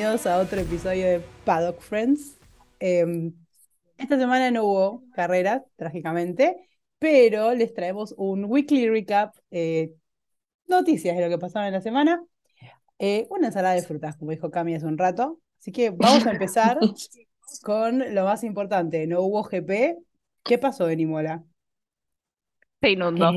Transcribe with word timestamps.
bienvenidos 0.00 0.26
a 0.26 0.38
otro 0.38 0.58
episodio 0.58 1.06
de 1.06 1.20
Paddock 1.44 1.78
Friends. 1.82 2.38
Em, 2.78 3.34
esta 3.98 4.16
semana 4.16 4.50
no 4.50 4.64
hubo 4.64 5.04
carreras, 5.12 5.60
trágicamente, 5.76 6.56
pero 6.98 7.52
les 7.52 7.74
traemos 7.74 8.14
un 8.16 8.46
weekly 8.46 8.88
recap, 8.88 9.36
eh, 9.50 9.92
noticias 10.66 11.14
de 11.14 11.22
lo 11.22 11.28
que 11.28 11.36
pasaba 11.36 11.66
en 11.66 11.74
la 11.74 11.82
semana, 11.82 12.24
eh, 12.98 13.26
una 13.28 13.48
ensalada 13.48 13.74
de 13.74 13.82
frutas, 13.82 14.16
como 14.16 14.30
dijo 14.30 14.50
Cami 14.50 14.74
hace 14.74 14.86
un 14.86 14.96
rato. 14.96 15.38
Así 15.58 15.70
que 15.70 15.90
vamos 15.90 16.26
a 16.26 16.30
empezar 16.30 16.78
con 17.62 18.14
lo 18.14 18.24
más 18.24 18.42
importante. 18.42 19.06
No 19.06 19.20
hubo 19.20 19.42
GP. 19.42 19.98
¿Qué 20.42 20.56
pasó 20.56 20.88
en 20.88 21.00
Imola? 21.00 21.44
Se 22.80 22.92
inundó. 22.92 23.32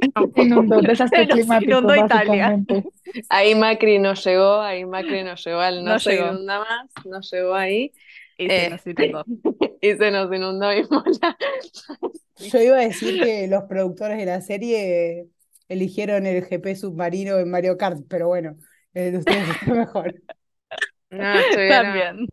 Se 0.34 0.42
inundó, 0.42 0.80
desastre 0.82 1.26
Pero 1.26 1.36
se 1.36 1.40
climático, 1.42 1.70
inundó 1.78 1.96
Italia. 1.96 2.58
Ahí 3.28 3.54
Macri 3.54 3.98
no 3.98 4.14
llegó, 4.14 4.60
ahí 4.60 4.84
Macri 4.84 5.22
no 5.24 5.34
llegó 5.36 5.60
al 5.60 5.84
no, 5.84 5.92
No 5.92 5.98
se 5.98 6.12
llegó. 6.12 6.28
inunda 6.28 6.58
más, 6.60 6.90
no 7.06 7.20
llegó 7.20 7.54
ahí 7.54 7.92
Y 8.36 8.50
se 8.50 8.66
Eh, 8.66 8.70
nos 8.70 8.86
inundó. 8.86 9.24
y 9.80 9.94
se 9.96 10.10
nos 10.10 10.32
inundó 10.34 10.72
Imola. 10.72 11.36
Yo 12.38 12.60
iba 12.62 12.76
a 12.76 12.80
decir 12.80 13.22
que 13.22 13.46
los 13.48 13.64
productores 13.64 14.18
de 14.18 14.26
la 14.26 14.40
serie 14.42 15.28
eligieron 15.68 16.26
el 16.26 16.42
GP 16.44 16.76
submarino 16.76 17.38
en 17.38 17.50
Mario 17.50 17.76
Kart, 17.78 18.00
pero 18.08 18.28
bueno, 18.28 18.56
el 18.94 19.12
de 19.12 19.18
ustedes 19.18 19.48
está 19.48 19.74
mejor. 19.74 20.14
No, 21.10 21.38
estuvieron, 21.38 21.84
También. 21.84 22.26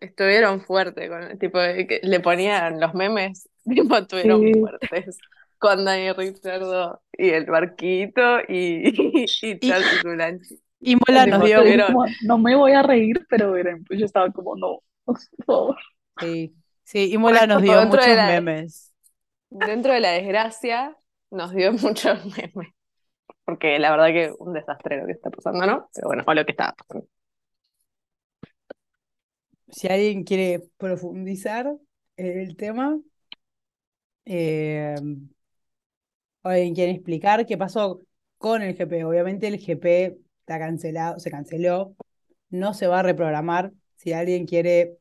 estuvieron 0.00 0.60
fuertes, 0.60 1.08
con, 1.08 1.38
tipo, 1.38 1.58
que 1.58 2.00
le 2.02 2.20
ponían 2.20 2.80
los 2.80 2.94
memes, 2.94 3.48
tipo, 3.64 3.96
estuvieron 3.96 4.40
Sí. 4.42 4.52
fuertes. 4.60 5.18
Con 5.58 5.84
Dani 5.84 6.12
Richardo 6.12 7.02
y 7.12 7.30
el 7.30 7.46
barquito 7.46 8.40
y, 8.48 9.26
y 9.40 9.60
Charles 9.60 10.00
Tulanchi. 10.02 10.60
Imola 10.80 11.26
nos 11.26 11.42
Tipo, 11.42 11.62
dio, 11.62 11.64
no 12.20 12.38
me 12.38 12.54
voy 12.56 12.72
a 12.72 12.82
reír, 12.82 13.26
pero 13.28 13.52
miren, 13.52 13.84
pues 13.84 13.98
yo 14.00 14.06
estaba 14.06 14.30
como, 14.32 14.56
no, 14.56 14.80
por 15.04 15.18
favor. 15.46 15.76
sí, 16.18 16.54
sí, 16.84 17.12
Imola 17.12 17.46
nos 17.46 17.62
Por 17.62 17.62
dio 17.62 17.82
de 17.86 17.86
muchos 17.86 18.14
la- 18.16 18.42
memes. 18.42 18.92
Dentro 19.50 19.92
de 19.92 20.00
la 20.00 20.10
desgracia, 20.12 20.96
nos 21.30 21.52
dio 21.54 21.72
muchos 21.72 22.24
memes. 22.36 22.74
Porque 23.44 23.78
la 23.78 23.90
verdad 23.92 24.08
que 24.08 24.32
un 24.38 24.54
desastre 24.54 25.00
lo 25.00 25.06
que 25.06 25.12
está 25.14 25.30
pasando, 25.30 25.66
¿no? 25.66 25.90
Pero 25.94 26.08
bueno, 26.08 26.24
o 26.26 26.34
lo 26.34 26.44
que 26.44 26.52
estaba 26.52 26.74
pasando. 26.74 27.08
Si 29.68 29.88
alguien 29.88 30.24
quiere 30.24 30.60
profundizar 30.78 31.66
en 32.16 32.38
el 32.40 32.56
tema, 32.56 32.98
eh, 34.24 34.96
alguien 36.50 36.74
quiere 36.74 36.92
explicar 36.92 37.46
qué 37.46 37.56
pasó 37.56 38.02
con 38.38 38.62
el 38.62 38.74
GP. 38.74 39.04
Obviamente 39.04 39.48
el 39.48 39.58
GP 39.58 40.18
está 40.40 40.58
cancelado, 40.58 41.18
se 41.18 41.30
canceló, 41.30 41.96
no 42.50 42.74
se 42.74 42.86
va 42.86 43.00
a 43.00 43.02
reprogramar. 43.02 43.72
Si 43.96 44.12
alguien 44.12 44.46
quiere 44.46 44.98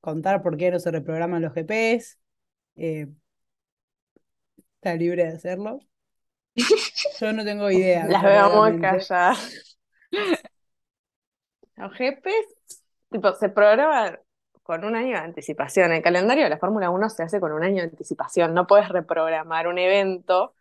contar 0.00 0.42
por 0.42 0.56
qué 0.56 0.70
no 0.70 0.80
se 0.80 0.90
reprograman 0.90 1.42
los 1.42 1.54
GPs, 1.54 2.18
eh, 2.76 3.06
está 4.74 4.94
libre 4.94 5.24
de 5.24 5.36
hacerlo. 5.36 5.78
Yo 7.20 7.32
no 7.32 7.44
tengo 7.44 7.70
idea. 7.70 8.06
Las 8.06 8.22
veo 8.22 8.62
muy 8.62 8.80
calladas. 8.80 9.78
Los 11.76 11.92
tipo, 13.10 13.32
se 13.34 13.48
programan 13.48 14.18
con 14.62 14.84
un 14.84 14.94
año 14.94 15.10
de 15.10 15.18
anticipación. 15.24 15.92
El 15.92 16.02
calendario 16.02 16.44
de 16.44 16.50
la 16.50 16.58
Fórmula 16.58 16.90
1 16.90 17.08
se 17.10 17.22
hace 17.22 17.40
con 17.40 17.52
un 17.52 17.64
año 17.64 17.76
de 17.76 17.90
anticipación. 17.90 18.54
No 18.54 18.66
puedes 18.66 18.88
reprogramar 18.88 19.66
un 19.66 19.78
evento 19.78 20.54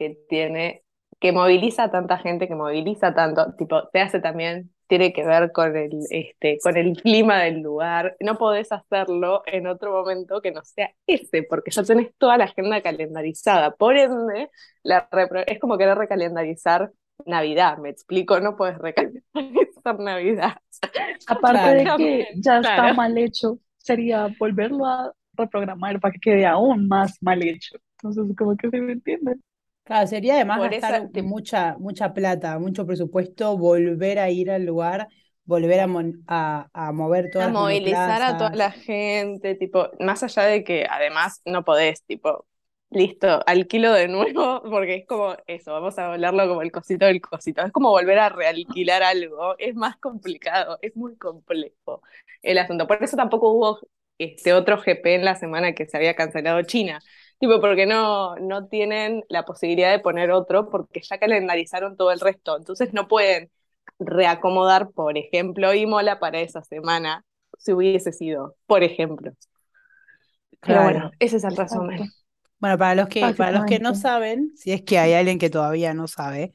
que 0.00 0.18
tiene, 0.30 0.84
que 1.20 1.32
moviliza 1.32 1.84
a 1.84 1.92
tanta 1.92 2.18
gente, 2.18 2.48
que 2.48 2.56
moviliza 2.56 3.14
tanto, 3.14 3.54
tipo, 3.58 3.88
te 3.90 4.00
hace 4.00 4.20
también, 4.20 4.72
tiene 4.88 5.12
que 5.14 5.24
ver 5.24 5.52
con 5.52 5.76
el, 5.76 5.90
este, 6.10 6.58
con 6.62 6.76
el 6.78 6.94
clima 7.00 7.40
del 7.44 7.60
lugar. 7.62 8.16
No 8.20 8.38
podés 8.38 8.72
hacerlo 8.72 9.42
en 9.46 9.68
otro 9.68 9.92
momento 9.92 10.42
que 10.42 10.52
no 10.52 10.64
sea 10.64 10.90
ese, 11.06 11.44
porque 11.44 11.70
ya 11.72 11.84
tenés 11.84 12.14
toda 12.18 12.38
la 12.38 12.44
agenda 12.46 12.82
calendarizada. 12.82 13.72
Por 13.76 13.96
ende, 13.98 14.50
la 14.84 15.08
es 15.46 15.60
como 15.60 15.78
querer 15.78 15.98
recalendarizar 15.98 16.92
Navidad, 17.26 17.78
me 17.78 17.90
explico, 17.90 18.40
no 18.40 18.56
puedes 18.56 18.78
recalendarizar 18.78 19.22
Navidad. 20.00 20.56
Aparte 21.26 21.68
de 21.68 21.82
Claro. 21.84 21.96
que 21.98 22.26
ya 22.36 22.58
está 22.60 22.72
Claro. 22.76 22.94
mal 22.94 23.16
hecho, 23.18 23.58
sería 23.78 24.28
volverlo 24.38 24.86
a 24.86 25.14
reprogramar 25.34 26.00
para 26.00 26.12
que 26.12 26.20
quede 26.20 26.46
aún 26.46 26.88
más 26.88 27.18
mal 27.22 27.42
hecho. 27.42 27.76
Entonces, 28.02 28.36
como 28.36 28.56
que 28.56 28.70
se 28.70 28.80
me 28.80 28.92
entiende. 28.94 29.36
Claro, 29.90 30.06
sería 30.06 30.34
además 30.34 30.60
Por 30.60 30.62
gastar 30.62 31.02
esa- 31.02 31.10
mucha, 31.24 31.76
mucha 31.78 32.14
plata, 32.14 32.58
mucho 32.60 32.86
presupuesto, 32.86 33.58
volver 33.58 34.20
a 34.20 34.30
ir 34.30 34.50
al 34.50 34.64
lugar, 34.64 35.08
volver 35.44 35.80
a, 35.80 35.86
mon- 35.88 36.22
a, 36.28 36.68
a 36.72 36.92
mover 36.92 37.28
todas 37.30 37.48
a 37.58 37.82
las 37.82 37.82
movilizar 37.82 38.22
a 38.22 38.36
toda 38.36 38.50
la 38.54 38.70
gente, 38.72 39.54
tipo, 39.54 39.90
más 40.00 40.22
allá 40.22 40.42
de 40.44 40.64
que 40.64 40.86
además 40.88 41.40
no 41.44 41.64
podés, 41.64 42.02
tipo, 42.04 42.46
listo, 42.90 43.42
alquilo 43.46 43.92
de 43.92 44.08
nuevo, 44.08 44.62
porque 44.70 44.96
es 44.96 45.06
como 45.06 45.36
eso, 45.46 45.72
vamos 45.72 45.98
a 45.98 46.12
hablarlo 46.12 46.48
como 46.48 46.62
el 46.62 46.72
cosito 46.72 47.06
del 47.06 47.20
cosito, 47.20 47.62
es 47.62 47.72
como 47.72 47.90
volver 47.90 48.18
a 48.18 48.28
realquilar 48.30 49.02
algo, 49.02 49.56
es 49.58 49.74
más 49.74 49.96
complicado, 49.98 50.78
es 50.82 50.94
muy 50.96 51.16
complejo 51.16 52.02
el 52.42 52.58
asunto, 52.58 52.86
por 52.86 53.02
eso 53.02 53.16
tampoco 53.16 53.50
hubo 53.52 53.78
este 54.18 54.52
otro 54.52 54.76
GP 54.78 55.14
en 55.14 55.24
la 55.24 55.34
semana 55.36 55.72
que 55.74 55.86
se 55.86 55.96
había 55.96 56.14
cancelado 56.16 56.60
China, 56.62 57.02
tipo, 57.40 57.60
porque 57.60 57.86
no, 57.86 58.36
no 58.36 58.68
tienen 58.68 59.24
la 59.28 59.44
posibilidad 59.44 59.90
de 59.90 59.98
poner 59.98 60.30
otro, 60.30 60.70
porque 60.70 61.00
ya 61.02 61.18
calendarizaron 61.18 61.96
todo 61.96 62.12
el 62.12 62.20
resto, 62.20 62.56
entonces 62.56 62.92
no 62.92 63.08
pueden 63.08 63.50
reacomodar, 63.98 64.90
por 64.90 65.18
ejemplo, 65.18 65.74
Imola 65.74 66.20
para 66.20 66.40
esa 66.40 66.62
semana, 66.62 67.24
si 67.58 67.72
hubiese 67.72 68.12
sido, 68.12 68.56
por 68.66 68.84
ejemplo. 68.84 69.32
Pero 70.60 70.82
bueno, 70.82 71.10
ese 71.18 71.38
es 71.38 71.44
el 71.44 71.56
resumen. 71.56 71.98
Exacto. 71.98 72.16
Bueno, 72.58 72.76
para 72.78 72.94
los 72.94 73.08
que, 73.08 73.34
para 73.36 73.52
los 73.52 73.64
que 73.64 73.78
no 73.80 73.94
saben, 73.94 74.52
si 74.56 74.72
es 74.72 74.82
que 74.82 74.98
hay 74.98 75.14
alguien 75.14 75.38
que 75.38 75.48
todavía 75.48 75.94
no 75.94 76.08
sabe, 76.08 76.52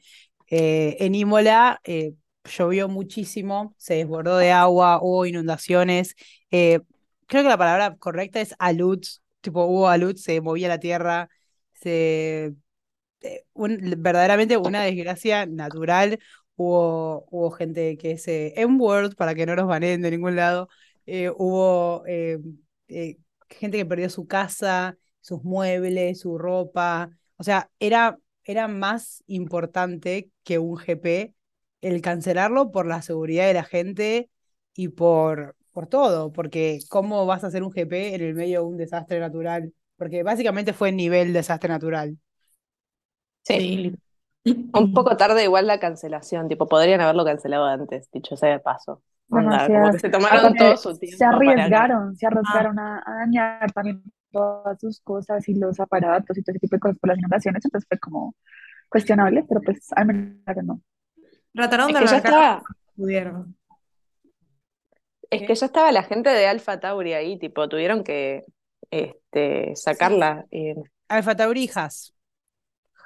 eh, 0.51 0.97
en 0.99 1.15
Imola 1.15 1.79
eh, 1.83 2.13
llovió 2.43 2.87
muchísimo, 2.87 3.73
se 3.77 3.95
desbordó 3.95 4.37
de 4.37 4.51
agua, 4.51 4.99
hubo 5.01 5.25
inundaciones. 5.25 6.15
eh, 6.51 6.81
creo 7.25 7.41
que 7.41 7.49
la 7.49 7.57
palabra 7.57 7.95
correcta 7.97 8.39
es 8.39 8.53
alud, 8.59 9.01
tipo 9.45 9.65
hubo 9.65 9.89
alud, 9.89 10.17
se 10.17 10.41
movía 10.41 10.69
la 10.69 10.79
tierra, 10.81 11.29
se 11.73 12.55
eh, 13.21 13.45
un- 13.53 13.79
verdaderamente 13.97 14.57
una 14.57 14.83
desgracia 14.83 15.45
natural. 15.45 16.19
Hubo, 16.57 17.51
gente 17.51 17.97
que 17.97 18.17
se 18.17 18.53
M-word 18.61 19.15
para 19.15 19.35
que 19.35 19.45
no 19.45 19.55
nos 19.55 19.67
baneen 19.67 20.01
de 20.01 20.11
ningún 20.11 20.35
lado. 20.35 20.69
eh, 21.07 21.29
hubo 21.37 22.03
eh, 22.07 22.39
gente 23.49 23.77
que 23.77 23.85
perdió 23.85 24.09
su 24.09 24.27
casa, 24.27 24.97
sus 25.21 25.43
muebles, 25.43 26.19
su 26.21 26.37
ropa. 26.37 27.09
O 27.37 27.43
sea, 27.43 27.69
era, 27.79 28.17
era 28.43 28.67
más 28.67 29.23
importante 29.27 30.31
que 30.43 30.59
un 30.59 30.77
GP 30.77 31.35
el 31.81 32.01
cancelarlo 32.01 32.71
por 32.71 32.85
la 32.87 33.01
seguridad 33.01 33.47
de 33.47 33.53
la 33.53 33.63
gente 33.63 34.29
y 34.73 34.89
por, 34.89 35.55
por 35.75 35.87
todo. 35.87 36.31
Porque 36.31 36.79
¿cómo 36.89 37.25
vas 37.27 37.43
a 37.43 37.47
hacer 37.47 37.61
un 37.61 37.69
GP 37.69 38.15
en 38.15 38.21
el 38.21 38.33
medio 38.33 38.61
de 38.61 38.65
un 38.65 38.77
desastre 38.77 39.19
natural? 39.19 39.71
Porque 39.97 40.23
básicamente 40.23 40.73
fue 40.73 40.91
nivel 40.91 41.33
desastre 41.33 41.69
natural. 41.69 42.17
Sí. 43.43 43.93
Un 44.73 44.93
poco 44.93 45.17
tarde 45.17 45.43
igual 45.43 45.67
la 45.67 45.79
cancelación, 45.79 46.47
tipo, 46.47 46.67
podrían 46.67 47.01
haberlo 47.01 47.25
cancelado 47.25 47.65
antes, 47.65 48.09
dicho 48.11 48.37
sea 48.37 48.51
de 48.51 48.59
paso. 48.59 49.01
Onda, 49.29 49.41
como 49.41 49.49
Demasiado. 49.51 49.91
que 49.91 49.99
se 49.99 50.09
tomaron 50.09 50.39
Aparte, 50.39 50.59
todo 50.59 50.77
su 50.77 50.97
tiempo 50.99 51.17
se 51.17 51.25
para- 51.25 51.37
arriesgaron, 51.37 52.15
se 52.15 52.27
arriesgaron 52.27 52.77
a, 52.79 53.03
a 53.05 53.15
dañar 53.21 53.71
también 53.71 54.03
todas 54.31 54.79
sus 54.79 54.99
cosas 55.01 55.47
y 55.49 55.55
los 55.55 55.79
aparatos 55.79 56.37
y 56.37 56.43
todo 56.43 56.51
ese 56.53 56.59
tipo 56.59 56.75
de 56.75 56.79
cosas 56.79 56.99
por 56.99 57.07
las 57.09 57.17
inundaciones, 57.17 57.65
entonces 57.65 57.87
fue 57.89 57.97
como 57.97 58.35
cuestionable, 58.89 59.43
pero 59.49 59.61
pues 59.61 59.87
al 59.95 60.05
menos 60.05 60.37
no. 60.63 60.81
Trataron 61.53 61.89
Es 61.89 61.95
de 61.95 62.01
que 62.01 62.07
ya 62.07 62.17
estaba, 62.17 62.57
lo 62.57 62.63
que 62.65 62.73
pudieron. 62.97 63.55
Es 65.35 65.43
que 65.43 65.55
ya 65.55 65.65
estaba 65.67 65.91
la 65.91 66.03
gente 66.03 66.29
de 66.29 66.47
Alfa 66.47 66.79
Tauri 66.79 67.13
ahí, 67.13 67.37
tipo, 67.39 67.67
tuvieron 67.69 68.03
que 68.03 68.45
este, 68.91 69.75
sacarla. 69.75 70.45
eh, 70.51 70.75
Alfa 71.07 71.35
Tauri 71.35 71.63
y 71.65 71.69
Haas. 71.73 72.13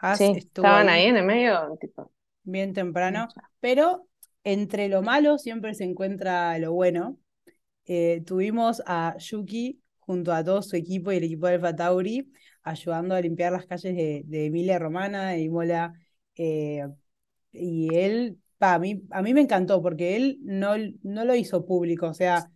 Haas 0.01 0.19
sí, 0.19 0.33
estuvo 0.33 0.67
estaban 0.67 0.89
ahí 0.89 0.89
ahí 0.89 1.05
en 1.05 1.17
el 1.17 1.25
medio, 1.25 1.77
tipo. 1.79 2.11
bien 2.43 2.73
temprano, 2.73 3.27
pero 3.59 4.07
entre 4.43 4.87
lo 4.89 5.01
malo 5.01 5.37
siempre 5.37 5.73
se 5.73 5.83
encuentra 5.83 6.57
lo 6.59 6.73
bueno. 6.73 7.17
Eh, 7.85 8.23
tuvimos 8.25 8.83
a 8.85 9.15
Yuki 9.19 9.81
junto 9.99 10.33
a 10.33 10.43
todo 10.43 10.61
su 10.61 10.75
equipo 10.75 11.11
y 11.11 11.17
el 11.17 11.23
equipo 11.25 11.47
de 11.47 11.55
Alfa 11.55 11.75
Tauri 11.75 12.31
ayudando 12.63 13.15
a 13.15 13.21
limpiar 13.21 13.51
las 13.53 13.65
calles 13.65 13.95
de, 13.95 14.23
de 14.25 14.45
Emilia 14.47 14.79
Romana, 14.79 15.31
de 15.31 15.39
Imola, 15.41 15.93
eh, 16.35 16.85
y 17.51 17.95
él, 17.95 18.39
pa, 18.59 18.75
a 18.75 18.79
mí, 18.79 19.03
a 19.11 19.23
mí 19.23 19.33
me 19.33 19.41
encantó 19.41 19.81
porque 19.81 20.15
él 20.17 20.39
no, 20.43 20.73
no 21.03 21.25
lo 21.25 21.35
hizo 21.35 21.65
público, 21.65 22.07
o 22.07 22.13
sea, 22.13 22.51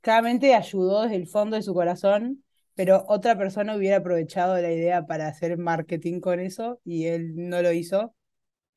claramente 0.00 0.54
ayudó 0.54 1.02
desde 1.02 1.16
el 1.16 1.26
fondo 1.28 1.56
de 1.56 1.62
su 1.62 1.74
corazón, 1.74 2.44
pero 2.74 3.04
otra 3.08 3.36
persona 3.38 3.76
hubiera 3.76 3.98
aprovechado 3.98 4.60
la 4.60 4.72
idea 4.72 5.06
para 5.06 5.28
hacer 5.28 5.58
marketing 5.58 6.20
con 6.20 6.40
eso 6.40 6.80
y 6.84 7.06
él 7.06 7.32
no 7.36 7.62
lo 7.62 7.72
hizo. 7.72 8.14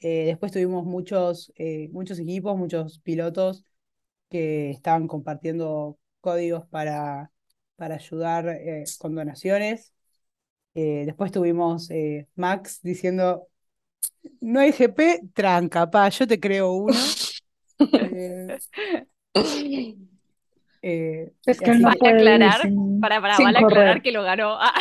Eh, 0.01 0.25
después 0.25 0.51
tuvimos 0.51 0.85
muchos, 0.85 1.51
eh, 1.57 1.89
muchos 1.91 2.19
equipos, 2.19 2.57
muchos 2.57 2.99
pilotos 2.99 3.65
que 4.29 4.71
estaban 4.71 5.07
compartiendo 5.07 5.99
códigos 6.21 6.65
para, 6.67 7.31
para 7.75 7.95
ayudar 7.95 8.49
eh, 8.49 8.85
con 8.99 9.15
donaciones. 9.15 9.93
Después 10.73 11.33
tuvimos 11.33 11.89
Max 12.35 12.79
diciendo, 12.81 13.49
no 14.41 14.59
hay 14.59 14.71
GP, 14.71 15.31
tranca, 15.33 15.89
pa, 15.89 16.09
yo 16.09 16.27
te 16.27 16.39
creo 16.39 16.71
uno. 16.73 16.93
Eh, 19.31 19.95
eh, 20.81 21.31
Es 21.45 21.59
que 21.59 21.71
no 21.75 21.87
Vale 21.89 22.09
aclarar, 22.09 22.61
sin, 22.61 22.99
para, 22.99 23.21
para, 23.21 23.35
sin 23.35 23.45
vale 23.45 23.59
aclarar 23.59 24.01
que 24.01 24.11
lo 24.11 24.23
ganó. 24.23 24.57
Ah, 24.59 24.73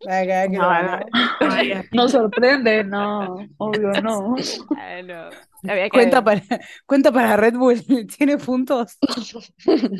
que- 0.00 0.48
lo 0.52 0.58
No, 0.62 0.68
ganó. 0.68 1.00
Vaya. 1.40 1.84
Nos 1.92 2.12
sorprende, 2.12 2.84
no, 2.84 3.36
obvio 3.56 3.92
no. 4.02 4.36
ah, 4.76 5.02
no. 5.04 5.30
Cuenta 5.90 6.22
para, 6.22 6.42
cuenta 6.86 7.10
para 7.12 7.36
Red 7.36 7.54
Bull, 7.54 7.82
¿tiene 8.18 8.36
puntos? 8.38 8.96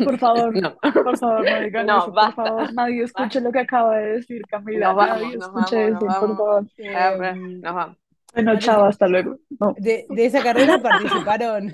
Por 0.05 0.19
favor, 0.19 0.61
No, 0.61 0.77
por 0.77 1.19
favor, 1.19 1.45
no 1.51 1.61
digan 1.61 1.87
No, 1.87 1.97
eso, 1.99 2.07
por 2.07 2.15
basta. 2.15 2.45
favor. 2.45 2.73
Nadie 2.75 3.03
escuche 3.05 3.41
lo 3.41 3.51
que 3.53 3.59
acaba 3.61 3.97
de 3.99 4.13
decir 4.15 4.43
Camila. 4.49 4.89
Nos 4.89 4.97
vamos, 4.97 5.21
Nadie 5.23 5.37
nos 5.37 5.47
escuche 5.47 5.91
vamos, 5.91 6.03
nos 6.05 6.19
por 6.19 6.37
favor. 6.37 6.67
Em, 6.79 7.61
nos 7.61 7.75
vamos. 7.75 7.97
Bueno, 8.35 8.59
chao, 8.59 8.85
hasta 8.85 9.09
luego. 9.09 9.39
No. 9.61 9.75
De, 9.79 10.07
de 10.09 10.27
esa 10.27 10.43
carrera 10.43 10.81
participaron, 10.81 11.73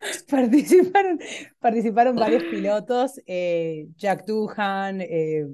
participaron, 0.28 1.18
participaron 1.60 2.16
varios 2.16 2.42
pilotos, 2.44 3.20
eh, 3.26 3.86
Jack 3.96 4.26
Doohan, 4.26 5.00
eh, 5.00 5.46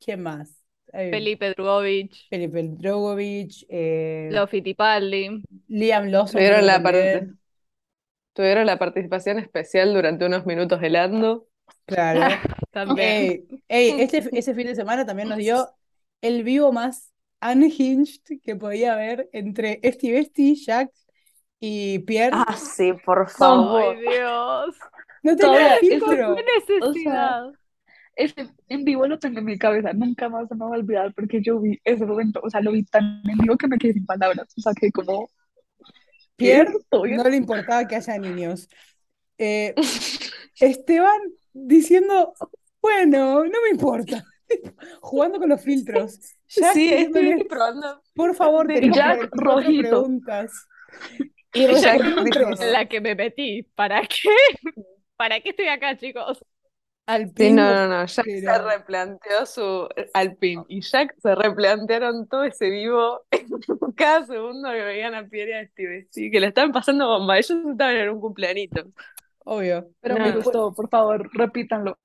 ¿quién 0.00 0.22
más? 0.22 0.50
Eh, 0.92 1.10
Felipe 1.10 1.50
Drugovich, 1.54 2.28
Felipe 2.30 2.62
Drogovic, 2.62 3.66
eh, 3.68 4.28
Lo 4.32 4.46
Fittipaldi. 4.46 5.42
Liam 5.68 6.06
Lawson. 6.06 6.38
Tuvieron 6.38 6.66
la, 6.66 6.82
parte- 6.82 7.28
tuvieron 8.32 8.66
la 8.66 8.78
participación 8.78 9.38
especial 9.38 9.92
durante 9.94 10.24
unos 10.26 10.46
minutos 10.46 10.80
de 10.80 10.90
Lando. 10.90 11.48
Claro. 11.86 12.20
También. 12.70 13.08
Ey, 13.08 13.46
ey, 13.68 14.00
este, 14.02 14.18
ese 14.32 14.54
fin 14.54 14.66
de 14.66 14.74
semana 14.74 15.04
también 15.06 15.28
nos 15.28 15.38
dio 15.38 15.68
el 16.20 16.42
vivo 16.44 16.72
más 16.72 17.12
unhinged 17.44 18.40
que 18.42 18.56
podía 18.56 18.94
haber 18.94 19.28
entre 19.32 19.80
Esti, 19.82 20.56
Jack 20.56 20.90
y 21.60 22.00
Pierre. 22.00 22.32
Ah, 22.32 22.56
sí, 22.56 22.92
por 23.04 23.26
Ay, 23.28 23.34
favor. 23.36 23.98
Dios. 23.98 24.76
no 25.22 25.36
tenía 25.36 25.76
eso 25.76 25.80
filtro. 25.80 26.36
Qué 26.36 26.44
necesidad. 26.58 27.44
Ese 28.16 28.48
en 28.68 28.84
vivo 28.84 29.06
lo 29.06 29.18
tengo 29.18 29.40
en 29.40 29.44
mi 29.44 29.58
cabeza, 29.58 29.92
nunca 29.92 30.28
más 30.28 30.48
se 30.48 30.54
me 30.54 30.64
va 30.64 30.70
a 30.70 30.78
olvidar 30.78 31.12
porque 31.14 31.42
yo 31.42 31.58
vi 31.58 31.80
ese 31.84 32.06
momento, 32.06 32.40
o 32.44 32.48
sea, 32.48 32.60
lo 32.60 32.70
vi 32.70 32.84
tan 32.84 33.20
en 33.24 33.38
vivo 33.38 33.56
que 33.56 33.66
me 33.66 33.76
quedé 33.76 33.94
sin 33.94 34.06
palabras, 34.06 34.46
o 34.56 34.60
sea, 34.60 34.72
que 34.72 34.90
como... 34.92 35.28
Pierre 36.36 36.72
no 36.90 37.28
le 37.28 37.36
importaba 37.36 37.86
que 37.86 37.94
haya 37.94 38.18
niños. 38.18 38.68
Eh, 39.38 39.74
Esteban 40.60 41.20
diciendo, 41.52 42.34
bueno, 42.80 43.44
no 43.44 43.62
me 43.62 43.70
importa. 43.70 44.24
Jugando 45.00 45.38
con 45.38 45.48
los 45.48 45.62
filtros. 45.62 46.18
Jack 46.48 46.72
Sí, 46.74 46.92
estoy 46.92 47.44
probando. 47.44 48.00
por 48.14 48.34
favor, 48.34 48.66
de 48.68 48.90
Jack 48.90 49.30
44 49.30 49.30
rojito. 49.40 49.88
preguntas. 49.88 50.68
Y 51.52 51.66
Jack. 51.74 52.00
La 52.72 52.86
que 52.86 53.00
me 53.00 53.14
metí. 53.14 53.62
¿Para 53.74 54.02
qué? 54.02 54.28
¿Para 55.16 55.40
qué 55.40 55.50
estoy 55.50 55.66
acá, 55.68 55.96
chicos? 55.96 56.44
Al 57.06 57.30
Sí, 57.36 57.52
no, 57.52 57.70
no, 57.74 57.86
no. 57.88 58.06
Jack 58.06 58.24
se 58.24 58.58
replanteó 58.58 59.44
su 59.46 59.88
Alpine 60.14 60.64
y 60.68 60.80
Jack 60.80 61.14
se 61.20 61.34
replantearon 61.34 62.26
todo 62.28 62.44
ese 62.44 62.70
vivo 62.70 63.20
cada 63.94 64.24
segundo 64.24 64.70
que 64.70 64.82
veían 64.82 65.14
a 65.14 65.28
Pierre 65.28 65.50
y 65.50 65.54
a 65.54 65.66
Steve. 65.68 66.06
Sí, 66.10 66.30
que 66.30 66.40
le 66.40 66.46
estaban 66.48 66.72
pasando 66.72 67.06
bomba. 67.06 67.36
Ellos 67.36 67.58
estaban 67.70 67.96
en 67.96 68.08
un 68.10 68.20
cumpleañito. 68.20 68.84
Obvio. 69.44 69.90
Pero 70.00 70.18
No. 70.18 70.24
me 70.24 70.32
gustó, 70.32 70.72
por 70.74 70.88
favor, 70.88 71.28
repítanlo. 71.34 71.98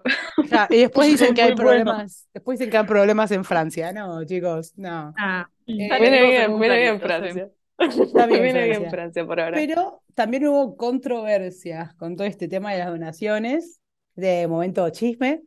Ya, 0.50 0.68
y 0.70 0.78
después 0.82 1.08
dicen 1.12 1.34
que 1.34 1.42
hay 1.42 1.56
Muy 1.56 1.64
bueno. 1.64 1.84
problemas. 1.86 2.28
Después 2.34 2.60
dicen 2.60 2.72
que 2.72 2.78
hay 2.78 2.86
problemas 2.86 3.32
en 3.32 3.44
Francia. 3.46 3.92
No, 3.94 4.24
chicos, 4.26 4.74
no. 4.78 5.14
Ah, 5.18 5.50
Eh, 5.66 5.74
Viene 6.00 6.22
bien, 6.28 6.60
viene 6.60 6.78
bien. 6.80 7.00
Francia. 7.00 7.50
Está 7.78 8.26
bien 8.26 8.44
Viene 8.44 8.64
bien 8.66 8.74
Francia. 8.76 8.90
Francia 8.90 9.26
por 9.26 9.40
ahora. 9.40 9.56
Pero 9.58 10.02
también 10.16 10.46
hubo 10.48 10.76
controversias 10.76 11.94
con 11.96 12.16
todo 12.18 12.28
este 12.28 12.48
tema 12.50 12.74
de 12.74 12.80
las 12.80 12.90
donaciones, 12.90 13.80
de 14.16 14.48
momento 14.48 14.90
chisme. 14.90 15.44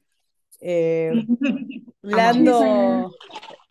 Eh, 0.60 1.12
Lando, 2.02 3.12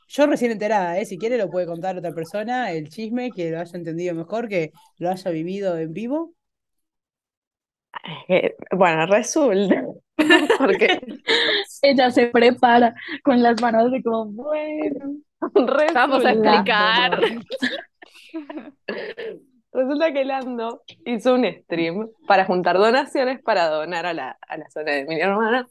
yo 0.07 0.27
recién 0.27 0.51
enterada, 0.51 1.00
¿eh? 1.00 1.06
Si 1.06 1.18
quiere 1.18 1.38
lo 1.38 1.50
puede 1.50 1.65
contar 1.65 1.97
otra 1.97 2.13
persona, 2.13 2.71
el 2.71 2.89
chisme, 2.89 3.31
que 3.31 3.50
lo 3.50 3.59
haya 3.59 3.77
entendido 3.77 4.13
mejor, 4.13 4.47
que 4.47 4.71
lo 5.00 5.09
haya 5.09 5.31
vivido 5.31 5.77
en 5.79 5.94
vivo. 5.94 6.33
Eh, 8.28 8.56
bueno, 8.72 9.06
resulta. 9.06 9.84
Porque 10.58 11.02
Ella 11.82 12.12
se 12.12 12.28
prepara 12.28 12.96
con 13.24 13.42
las 13.42 13.62
manos 13.62 13.92
de 13.92 14.02
como, 14.04 14.26
bueno, 14.32 15.16
Vamos 15.94 16.24
a 16.26 16.32
explicar. 16.32 17.20
Resulta 19.74 20.12
que 20.12 20.26
Lando 20.26 20.84
hizo 21.06 21.34
un 21.34 21.46
stream 21.46 22.10
para 22.28 22.44
juntar 22.46 22.78
donaciones 22.78 23.42
para 23.42 23.68
donar 23.70 24.06
a 24.06 24.14
la, 24.14 24.38
a 24.48 24.58
la 24.58 24.70
zona 24.70 24.92
de 24.92 25.06
mi 25.06 25.20
hermana. 25.20 25.68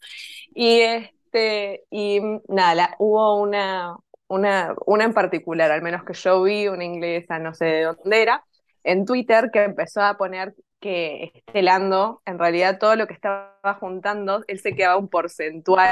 Y 0.55 0.81
este, 0.81 1.85
y 1.91 2.21
nada, 2.49 2.75
la- 2.75 2.97
hubo 2.99 3.41
una, 3.43 3.95
una, 4.29 4.75
una 4.87 5.05
en 5.05 5.13
particular, 5.13 5.71
al 5.71 5.83
menos 5.83 6.03
que 6.05 6.15
yo 6.15 6.43
vi, 6.43 6.69
una 6.69 6.85
inglesa, 6.85 7.39
no 7.39 7.53
sé 7.53 7.67
de 7.67 7.83
dónde 7.83 8.23
era, 8.23 8.45
en 8.85 9.05
Twitter, 9.05 9.51
que 9.53 9.65
empezó 9.65 10.01
a 10.03 10.17
poner 10.17 10.55
que 10.81 11.33
este 11.35 11.63
Lando, 11.63 12.23
en 12.27 12.39
realidad 12.39 12.79
todo 12.79 12.97
lo 12.97 13.07
que 13.07 13.15
estaba 13.15 13.79
juntando, 13.81 14.45
él 14.49 14.61
se 14.61 14.75
quedaba 14.75 14.97
un 14.97 15.09
porcentual 15.09 15.89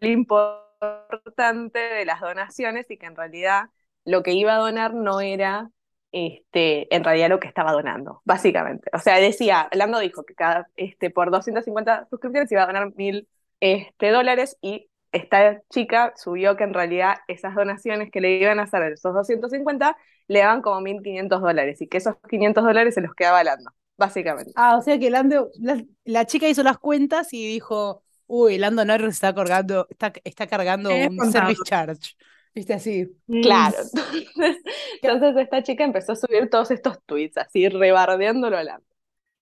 importante 0.00 1.78
de 1.78 2.04
las 2.04 2.20
donaciones 2.20 2.90
y 2.90 2.96
que 2.98 3.06
en 3.06 3.16
realidad 3.16 3.70
lo 4.04 4.22
que 4.22 4.32
iba 4.32 4.54
a 4.54 4.58
donar 4.58 4.94
no 4.94 5.20
era 5.20 5.70
este, 6.12 6.94
en 6.94 7.04
realidad 7.04 7.28
lo 7.28 7.40
que 7.40 7.48
estaba 7.48 7.72
donando, 7.72 8.22
básicamente. 8.24 8.90
O 8.92 8.98
sea, 8.98 9.16
decía, 9.16 9.68
Lando 9.72 9.98
dijo 10.00 10.24
que 10.24 10.34
cada, 10.34 10.68
este, 10.76 11.10
por 11.10 11.30
250 11.30 12.08
suscripciones 12.10 12.50
iba 12.52 12.62
a 12.62 12.66
donar 12.66 12.94
mil 12.94 13.28
este, 13.60 14.10
dólares 14.10 14.56
y 14.60 14.90
esta 15.12 15.60
chica 15.70 16.12
subió 16.16 16.56
que 16.56 16.64
en 16.64 16.74
realidad 16.74 17.16
esas 17.28 17.54
donaciones 17.54 18.10
que 18.10 18.20
le 18.20 18.38
iban 18.38 18.60
a 18.60 18.64
hacer 18.64 18.92
esos 18.92 19.12
250 19.14 19.96
le 20.28 20.38
daban 20.38 20.62
como 20.62 20.80
1.500 20.80 21.40
dólares 21.40 21.80
y 21.82 21.88
que 21.88 21.98
esos 21.98 22.14
500 22.28 22.64
dólares 22.64 22.94
se 22.94 23.00
los 23.00 23.14
quedaba 23.14 23.42
Lando, 23.42 23.72
básicamente. 24.00 24.52
Ah, 24.54 24.76
o 24.76 24.82
sea 24.82 24.98
que 24.98 25.10
Lando, 25.10 25.50
la, 25.60 25.82
la 26.04 26.26
chica 26.26 26.48
hizo 26.48 26.62
las 26.62 26.78
cuentas 26.78 27.32
y 27.32 27.46
dijo, 27.46 28.02
uy, 28.26 28.58
Lando 28.58 28.84
Norris 28.84 29.14
está 29.14 29.34
cargando, 29.34 29.86
está, 29.90 30.12
está 30.24 30.46
cargando 30.46 30.90
Es 30.90 31.08
un 31.08 31.16
contado. 31.16 31.32
service 31.32 31.62
charge. 31.64 32.16
¿Viste 32.54 32.74
así? 32.74 33.06
Claro, 33.40 33.76
entonces, 33.82 34.56
entonces 35.02 35.36
esta 35.36 35.62
chica 35.62 35.84
empezó 35.84 36.12
a 36.12 36.16
subir 36.16 36.50
todos 36.50 36.70
estos 36.70 37.02
tweets 37.06 37.38
así, 37.38 37.68
rebardeándolo 37.68 38.56
a 38.56 38.64
Lando. 38.64 38.86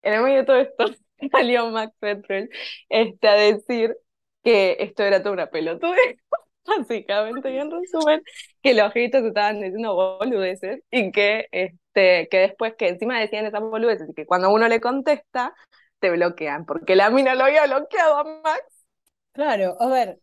En 0.03 0.15
el 0.15 0.23
medio 0.23 0.39
de 0.39 0.45
todo 0.45 0.59
esto 0.61 0.85
salió 1.33 1.71
Max 1.71 1.93
Petrel 2.01 2.51
este, 2.89 3.29
a 3.29 3.35
decir 3.35 3.97
que 4.45 4.77
esto 4.81 5.03
era 5.05 5.21
toda 5.23 5.33
una 5.35 5.47
pelotudez, 5.51 6.19
básicamente, 6.67 7.53
y 7.53 7.59
en 7.59 7.71
resumen, 7.71 8.23
que 8.63 8.75
los 8.75 8.89
ojitos 8.89 9.25
estaban 9.25 9.61
diciendo 9.61 9.95
boludeces 9.95 10.83
y 10.91 11.11
que, 11.13 11.49
este, 11.53 11.79
que 12.31 12.39
después 12.39 12.75
que 12.77 12.89
encima 12.89 13.19
decían 13.21 13.47
esas 13.47 13.61
boludeces 13.61 14.09
y 14.11 14.15
que 14.15 14.27
cuando 14.27 14.51
uno 14.51 14.69
le 14.69 14.81
contesta, 14.81 15.55
te 15.99 16.11
bloquean, 16.11 16.65
porque 16.67 16.95
la 16.97 17.11
mina 17.11 17.35
lo 17.35 17.45
había 17.45 17.67
bloqueado 17.67 18.19
a 18.19 18.25
Max 18.25 18.63
Claro, 19.33 19.77
a 19.81 19.89
ver, 19.89 20.19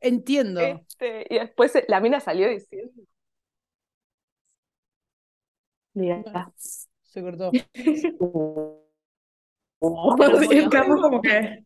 entiendo. 0.00 0.60
este, 0.60 1.26
y 1.28 1.38
después 1.38 1.72
la 1.88 2.00
mina 2.00 2.20
salió 2.20 2.48
diciendo. 2.48 2.92
Diga. 5.94 6.52
Se 7.02 7.22
cortó. 7.22 7.50
Quedamos 10.70 11.00
como 11.00 11.20
que... 11.20 11.64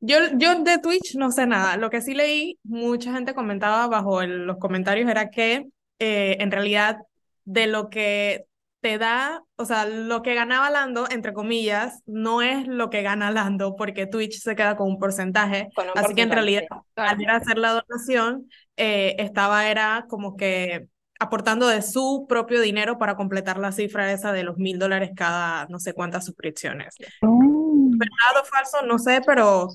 Yo, 0.00 0.16
yo 0.36 0.58
de 0.64 0.78
Twitch 0.78 1.14
no 1.16 1.30
sé 1.30 1.46
nada. 1.46 1.76
Lo 1.76 1.88
que 1.90 2.00
sí 2.00 2.14
leí, 2.14 2.58
mucha 2.64 3.12
gente 3.12 3.34
comentaba 3.34 3.86
bajo 3.86 4.22
el- 4.22 4.46
los 4.46 4.56
comentarios 4.58 5.08
era 5.08 5.30
que 5.30 5.66
eh, 6.00 6.36
en 6.40 6.50
realidad 6.50 6.96
de 7.44 7.66
lo 7.68 7.88
que 7.88 8.46
te 8.82 8.98
da, 8.98 9.42
o 9.56 9.64
sea, 9.64 9.86
lo 9.86 10.22
que 10.22 10.34
ganaba 10.34 10.68
Lando, 10.68 11.06
entre 11.10 11.32
comillas, 11.32 12.02
no 12.06 12.42
es 12.42 12.66
lo 12.66 12.90
que 12.90 13.02
gana 13.02 13.30
Lando 13.30 13.76
porque 13.76 14.06
Twitch 14.06 14.40
se 14.40 14.56
queda 14.56 14.76
con 14.76 14.88
un 14.88 14.98
porcentaje. 14.98 15.68
Con 15.74 15.86
un 15.88 15.92
Así 15.96 16.14
que 16.14 16.22
en 16.22 16.30
realidad 16.32 16.64
al 16.96 17.20
ir 17.22 17.30
a 17.30 17.36
hacer 17.36 17.58
la 17.58 17.70
donación, 17.72 18.50
eh, 18.76 19.16
estaba 19.18 19.68
era 19.70 20.06
como 20.08 20.36
que 20.36 20.88
aportando 21.20 21.68
de 21.68 21.82
su 21.82 22.26
propio 22.28 22.60
dinero 22.60 22.98
para 22.98 23.14
completar 23.16 23.56
la 23.58 23.70
cifra 23.72 24.12
esa 24.12 24.32
de 24.32 24.42
los 24.42 24.58
mil 24.58 24.78
dólares 24.80 25.12
cada 25.16 25.66
no 25.66 25.78
sé 25.78 25.94
cuántas 25.94 26.24
suscripciones. 26.26 26.96
Oh, 27.22 27.88
¿Verdad 27.92 28.42
o 28.42 28.44
falso? 28.44 28.84
No 28.84 28.98
sé, 28.98 29.20
pero 29.24 29.68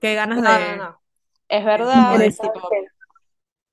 qué 0.00 0.14
ganas 0.14 0.40
No, 0.40 0.58
de... 0.58 0.76
no, 0.76 0.84
no. 0.84 1.00
Es 1.48 1.64
verdad, 1.64 2.22
es 2.22 2.36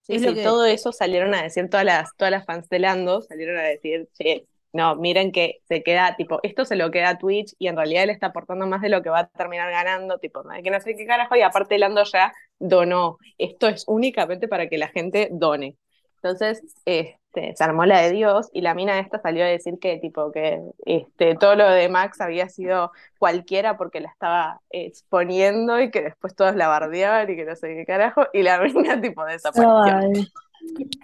sí, 0.01 0.15
Es 0.15 0.21
sí, 0.23 0.33
que- 0.33 0.43
todo 0.43 0.65
eso 0.65 0.91
salieron 0.91 1.33
a 1.35 1.43
decir, 1.43 1.69
todas 1.69 1.85
las, 1.85 2.09
todas 2.17 2.31
las 2.31 2.45
fans 2.45 2.67
de 2.69 2.79
Lando 2.79 3.21
salieron 3.21 3.57
a 3.57 3.61
decir, 3.63 4.09
che, 4.13 4.47
no, 4.73 4.95
miren 4.95 5.31
que 5.31 5.59
se 5.67 5.83
queda, 5.83 6.15
tipo, 6.15 6.39
esto 6.43 6.63
se 6.65 6.75
lo 6.75 6.91
queda 6.91 7.09
a 7.09 7.17
Twitch 7.17 7.53
y 7.59 7.67
en 7.67 7.75
realidad 7.75 8.03
él 8.03 8.09
está 8.09 8.27
aportando 8.27 8.67
más 8.67 8.81
de 8.81 8.89
lo 8.89 9.01
que 9.01 9.09
va 9.09 9.19
a 9.19 9.27
terminar 9.27 9.69
ganando, 9.69 10.17
tipo, 10.19 10.43
que 10.63 10.71
no 10.71 10.79
sé 10.79 10.95
qué 10.95 11.05
carajo, 11.05 11.35
y 11.35 11.41
aparte 11.41 11.77
Lando 11.77 12.03
ya 12.03 12.31
donó. 12.59 13.17
Esto 13.37 13.67
es 13.67 13.83
únicamente 13.87 14.47
para 14.47 14.67
que 14.67 14.77
la 14.77 14.87
gente 14.87 15.29
done. 15.31 15.77
Entonces, 16.23 16.61
este, 16.85 17.53
se 17.55 17.63
armó 17.63 17.85
la 17.85 17.99
de 17.99 18.11
Dios 18.11 18.49
y 18.53 18.61
la 18.61 18.75
mina 18.75 18.99
esta 18.99 19.19
salió 19.19 19.43
a 19.43 19.47
decir 19.47 19.79
que, 19.81 19.97
tipo, 19.97 20.31
que 20.31 20.61
este, 20.85 21.35
todo 21.35 21.55
lo 21.55 21.67
de 21.69 21.89
Max 21.89 22.21
había 22.21 22.47
sido 22.47 22.91
cualquiera 23.17 23.75
porque 23.75 23.99
la 23.99 24.09
estaba 24.09 24.61
exponiendo 24.69 25.81
y 25.81 25.89
que 25.89 26.03
después 26.03 26.35
todos 26.35 26.55
la 26.55 26.67
bardeaban 26.67 27.29
y 27.29 27.35
que 27.35 27.45
no 27.45 27.55
sé 27.55 27.75
qué 27.75 27.85
carajo, 27.85 28.25
y 28.31 28.43
la 28.43 28.59
mina, 28.73 29.01
tipo, 29.01 29.25
desapareció. 29.25 30.31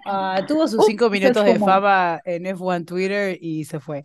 Ah, 0.06 0.44
tuvo 0.48 0.68
sus 0.68 0.86
cinco 0.86 1.10
minutos 1.10 1.44
de 1.44 1.60
fama 1.60 2.22
en 2.26 2.46
F1 2.46 2.86
Twitter 2.86 3.38
y 3.42 3.66
se 3.66 3.80
fue. 3.80 4.04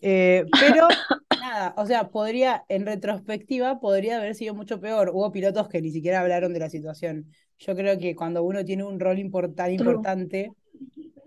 Eh, 0.00 0.44
pero 0.58 0.88
nada, 1.40 1.74
o 1.76 1.86
sea, 1.86 2.08
podría, 2.08 2.64
en 2.68 2.86
retrospectiva, 2.86 3.80
podría 3.80 4.18
haber 4.18 4.34
sido 4.34 4.54
mucho 4.54 4.80
peor. 4.80 5.10
Hubo 5.12 5.30
pilotos 5.32 5.68
que 5.68 5.82
ni 5.82 5.90
siquiera 5.90 6.20
hablaron 6.20 6.52
de 6.52 6.60
la 6.60 6.70
situación. 6.70 7.26
Yo 7.58 7.74
creo 7.74 7.98
que 7.98 8.14
cuando 8.14 8.42
uno 8.42 8.64
tiene 8.64 8.84
un 8.84 8.98
rol 9.00 9.18
import- 9.18 9.54
tan 9.54 9.66
True. 9.76 9.86
importante 9.86 10.52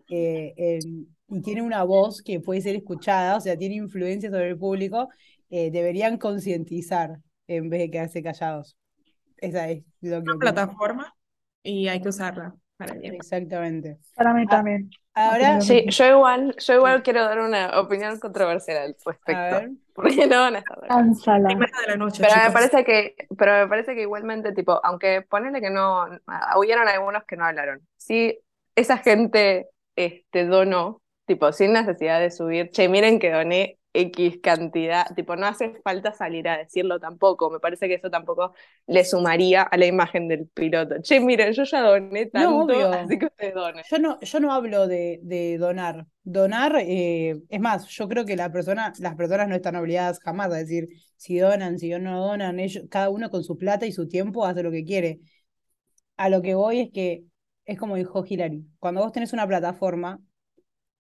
eh, 0.09 0.79
y 1.27 1.41
tiene 1.41 1.61
una 1.61 1.83
voz 1.83 2.21
que 2.21 2.39
puede 2.39 2.61
ser 2.61 2.75
escuchada, 2.75 3.37
o 3.37 3.41
sea, 3.41 3.57
tiene 3.57 3.75
influencia 3.75 4.29
sobre 4.29 4.49
el 4.49 4.57
público, 4.57 5.09
eh, 5.49 5.69
deberían 5.71 6.17
concientizar 6.17 7.19
en 7.47 7.69
vez 7.69 7.81
de 7.81 7.91
quedarse 7.91 8.23
callados. 8.23 8.77
Esa 9.37 9.69
es 9.69 9.83
lo 10.01 10.23
que 10.23 10.31
Una 10.31 10.39
plataforma 10.39 11.15
y 11.61 11.87
hay 11.87 12.01
que 12.01 12.09
usarla 12.09 12.55
para. 12.85 12.99
Exactamente. 13.01 13.97
para 14.15 14.33
mí 14.33 14.43
Ah, 14.47 14.49
también. 14.49 14.89
Ahora, 15.15 15.61
Sí, 15.61 15.85
yo 15.89 16.05
igual, 16.07 16.55
yo 16.57 16.73
igual 16.73 17.03
quiero 17.03 17.23
dar 17.23 17.39
una 17.39 17.79
opinión 17.79 18.19
controversial 18.19 18.77
al 18.77 18.91
a 18.91 19.09
respecto. 19.11 19.31
ver. 19.31 19.71
Porque 19.93 20.25
no 20.27 20.39
van 20.39 20.55
a 20.55 20.59
estar 20.59 20.81
de 20.81 20.87
la 21.87 21.95
noche, 21.97 22.23
Pero 22.23 22.35
me 22.43 22.51
parece 22.51 22.83
que, 22.83 23.15
pero 23.37 23.53
me 23.53 23.67
parece 23.67 23.93
que 23.93 24.01
igualmente, 24.01 24.51
tipo, 24.53 24.79
aunque 24.83 25.21
ponele 25.21 25.61
que 25.61 25.69
no, 25.69 26.07
hubieron 26.57 26.87
algunos 26.87 27.23
que 27.25 27.35
no 27.35 27.45
hablaron. 27.45 27.87
Sí, 27.97 28.39
esa 28.75 28.97
gente 28.97 29.69
este, 29.95 30.45
donó, 30.45 31.01
tipo, 31.27 31.51
sin 31.51 31.73
necesidad 31.73 32.19
de 32.19 32.31
subir, 32.31 32.71
che, 32.71 32.89
miren 32.89 33.19
que 33.19 33.31
doné 33.31 33.77
X 33.93 34.39
cantidad, 34.41 35.05
tipo, 35.15 35.35
no 35.35 35.45
hace 35.45 35.79
falta 35.83 36.13
salir 36.13 36.47
a 36.47 36.57
decirlo 36.57 36.99
tampoco. 36.99 37.51
Me 37.51 37.59
parece 37.59 37.87
que 37.87 37.95
eso 37.95 38.09
tampoco 38.09 38.53
le 38.87 39.05
sumaría 39.05 39.61
a 39.61 39.77
la 39.77 39.85
imagen 39.85 40.27
del 40.27 40.47
piloto. 40.47 40.95
Che, 41.01 41.19
miren, 41.19 41.53
yo 41.53 41.63
ya 41.63 41.81
doné 41.81 42.25
tanto, 42.25 42.63
obvio. 42.63 42.91
así 42.91 43.19
que 43.19 43.27
ustedes 43.27 43.53
donen. 43.53 43.83
Yo 43.89 43.99
no, 43.99 44.19
yo 44.19 44.39
no 44.39 44.51
hablo 44.51 44.87
de, 44.87 45.19
de 45.21 45.57
donar. 45.59 46.07
Donar, 46.23 46.77
eh, 46.79 47.41
es 47.49 47.59
más, 47.59 47.87
yo 47.87 48.07
creo 48.09 48.25
que 48.25 48.35
la 48.35 48.51
persona, 48.51 48.93
las 48.99 49.15
personas 49.15 49.47
no 49.47 49.55
están 49.55 49.75
obligadas 49.75 50.19
jamás 50.19 50.51
a 50.51 50.55
decir 50.55 50.89
si 51.17 51.37
donan, 51.37 51.77
si 51.77 51.89
no 51.89 52.25
donan. 52.25 52.59
Ellos, 52.59 52.85
cada 52.89 53.09
uno 53.09 53.29
con 53.29 53.43
su 53.43 53.57
plata 53.57 53.85
y 53.85 53.91
su 53.91 54.07
tiempo 54.07 54.45
hace 54.45 54.63
lo 54.63 54.71
que 54.71 54.83
quiere. 54.83 55.19
A 56.17 56.29
lo 56.29 56.41
que 56.41 56.55
voy 56.55 56.79
es 56.79 56.91
que, 56.91 57.25
es 57.65 57.77
como 57.77 57.95
dijo 57.95 58.23
Hilary, 58.27 58.65
cuando 58.79 59.01
vos 59.01 59.11
tenés 59.11 59.33
una 59.33 59.47
plataforma, 59.47 60.19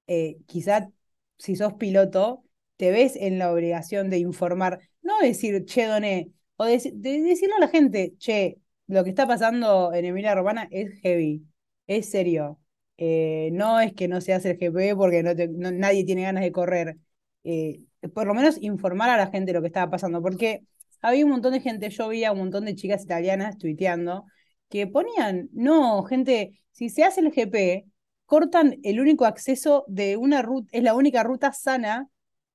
eh, 0.07 0.37
quizá 0.45 0.89
si 1.37 1.55
sos 1.55 1.73
piloto, 1.73 2.43
te 2.83 2.91
ves 2.91 3.15
en 3.15 3.39
la 3.39 3.51
obligación 3.53 4.09
de 4.09 4.17
informar, 4.19 4.79
no 5.01 5.17
decir, 5.21 5.63
che, 5.65 5.85
doné, 5.85 6.31
o 6.57 6.65
de, 6.65 6.77
de 6.93 7.21
decirle 7.21 7.55
a 7.55 7.59
la 7.61 7.67
gente, 7.69 8.13
che, 8.19 8.57
lo 8.87 9.03
que 9.05 9.09
está 9.11 9.25
pasando 9.27 9.93
en 9.93 10.05
Emilia 10.05 10.35
Romana 10.35 10.67
es 10.71 10.91
heavy, 11.01 11.43
es 11.87 12.09
serio. 12.09 12.59
Eh, 12.97 13.49
no 13.53 13.79
es 13.79 13.93
que 13.93 14.07
no 14.07 14.19
se 14.21 14.33
hace 14.33 14.51
el 14.51 14.57
GP 14.57 14.95
porque 14.95 15.23
no 15.23 15.35
te- 15.35 15.47
no- 15.47 15.71
nadie 15.71 16.03
tiene 16.05 16.23
ganas 16.23 16.43
de 16.43 16.51
correr. 16.51 16.97
Eh, 17.43 17.81
por 18.13 18.27
lo 18.27 18.33
menos 18.33 18.57
informar 18.61 19.09
a 19.09 19.17
la 19.17 19.27
gente 19.27 19.53
lo 19.53 19.61
que 19.61 19.67
estaba 19.67 19.89
pasando, 19.91 20.21
porque 20.21 20.63
había 21.01 21.25
un 21.25 21.31
montón 21.31 21.53
de 21.53 21.61
gente, 21.61 21.89
yo 21.89 22.07
veía 22.09 22.31
un 22.31 22.39
montón 22.39 22.65
de 22.65 22.75
chicas 22.75 23.03
italianas 23.03 23.57
tuiteando 23.57 24.25
que 24.69 24.87
ponían, 24.87 25.49
no, 25.53 26.03
gente, 26.03 26.61
si 26.71 26.89
se 26.89 27.03
hace 27.03 27.21
el 27.21 27.31
GP, 27.33 27.85
cortan 28.25 28.77
el 28.83 28.99
único 28.99 29.25
acceso 29.25 29.85
de 29.87 30.17
una 30.17 30.41
ruta, 30.41 30.69
es 30.71 30.83
la 30.83 30.95
única 30.95 31.23
ruta 31.23 31.51
sana 31.53 32.09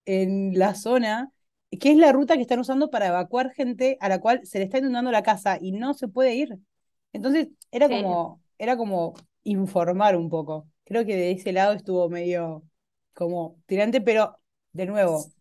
en 0.07 0.59
la 0.59 0.75
zona, 0.75 1.33
que 1.81 1.91
es 1.93 1.97
la 1.99 2.13
ruta 2.13 2.35
que 2.37 2.43
están 2.43 2.61
usando 2.61 2.91
para 2.91 3.09
evacuar 3.09 3.53
gente 3.55 3.97
a 4.01 4.09
la 4.09 4.21
cual 4.21 4.41
se 4.47 4.59
le 4.59 4.65
está 4.65 4.79
inundando 4.79 5.11
la 5.13 5.23
casa 5.23 5.59
y 5.61 5.73
no 5.73 5.95
se 5.95 6.09
puede 6.09 6.35
ir. 6.35 6.59
Entonces, 7.13 7.49
era 7.71 7.89
Sí. 7.89 7.91
como, 7.91 8.43
era 8.59 8.77
como 8.77 9.15
informar 9.45 10.17
un 10.17 10.29
poco. 10.31 10.69
Creo 10.85 11.05
que 11.07 11.17
de 11.17 11.33
ese 11.33 11.53
lado 11.53 11.75
estuvo 11.75 12.09
medio 12.09 12.65
como 13.15 13.61
tirante, 13.67 14.01
pero 14.01 14.39
de 14.73 14.87
nuevo, 14.87 15.33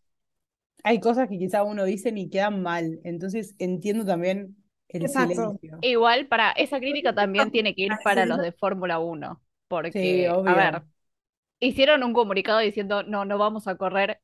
hay 0.83 0.99
cosas 0.99 1.29
que 1.29 1.37
quizá 1.39 1.63
uno 1.63 1.85
dice 1.85 2.11
y 2.15 2.29
quedan 2.29 2.61
mal. 2.63 2.99
Entonces 3.03 3.55
entiendo 3.59 4.05
también 4.05 4.57
el 4.89 5.07
Exacto. 5.07 5.09
silencio. 5.09 5.81
Igual 5.81 6.27
para 6.27 6.51
esa 6.51 6.79
crítica 6.79 7.13
también 7.13 7.51
tiene 7.51 7.75
que 7.75 7.83
ir 7.83 8.01
para 8.01 8.25
los 8.25 8.39
de 8.39 8.51
Fórmula 8.51 8.99
1, 8.99 9.41
porque, 9.67 9.93
Sí, 9.93 10.41
a 10.43 10.55
ver, 10.55 10.83
hicieron 11.59 12.03
un 12.03 12.13
comunicado 12.13 12.59
diciendo, 12.59 13.03
no, 13.03 13.25
no 13.25 13.37
vamos 13.37 13.67
a 13.67 13.77
correr 13.77 14.21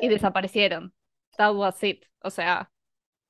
y 0.00 0.08
desaparecieron. 0.08 0.92
That 1.36 1.54
was 1.54 1.82
it. 1.82 2.04
O 2.22 2.30
sea, 2.30 2.70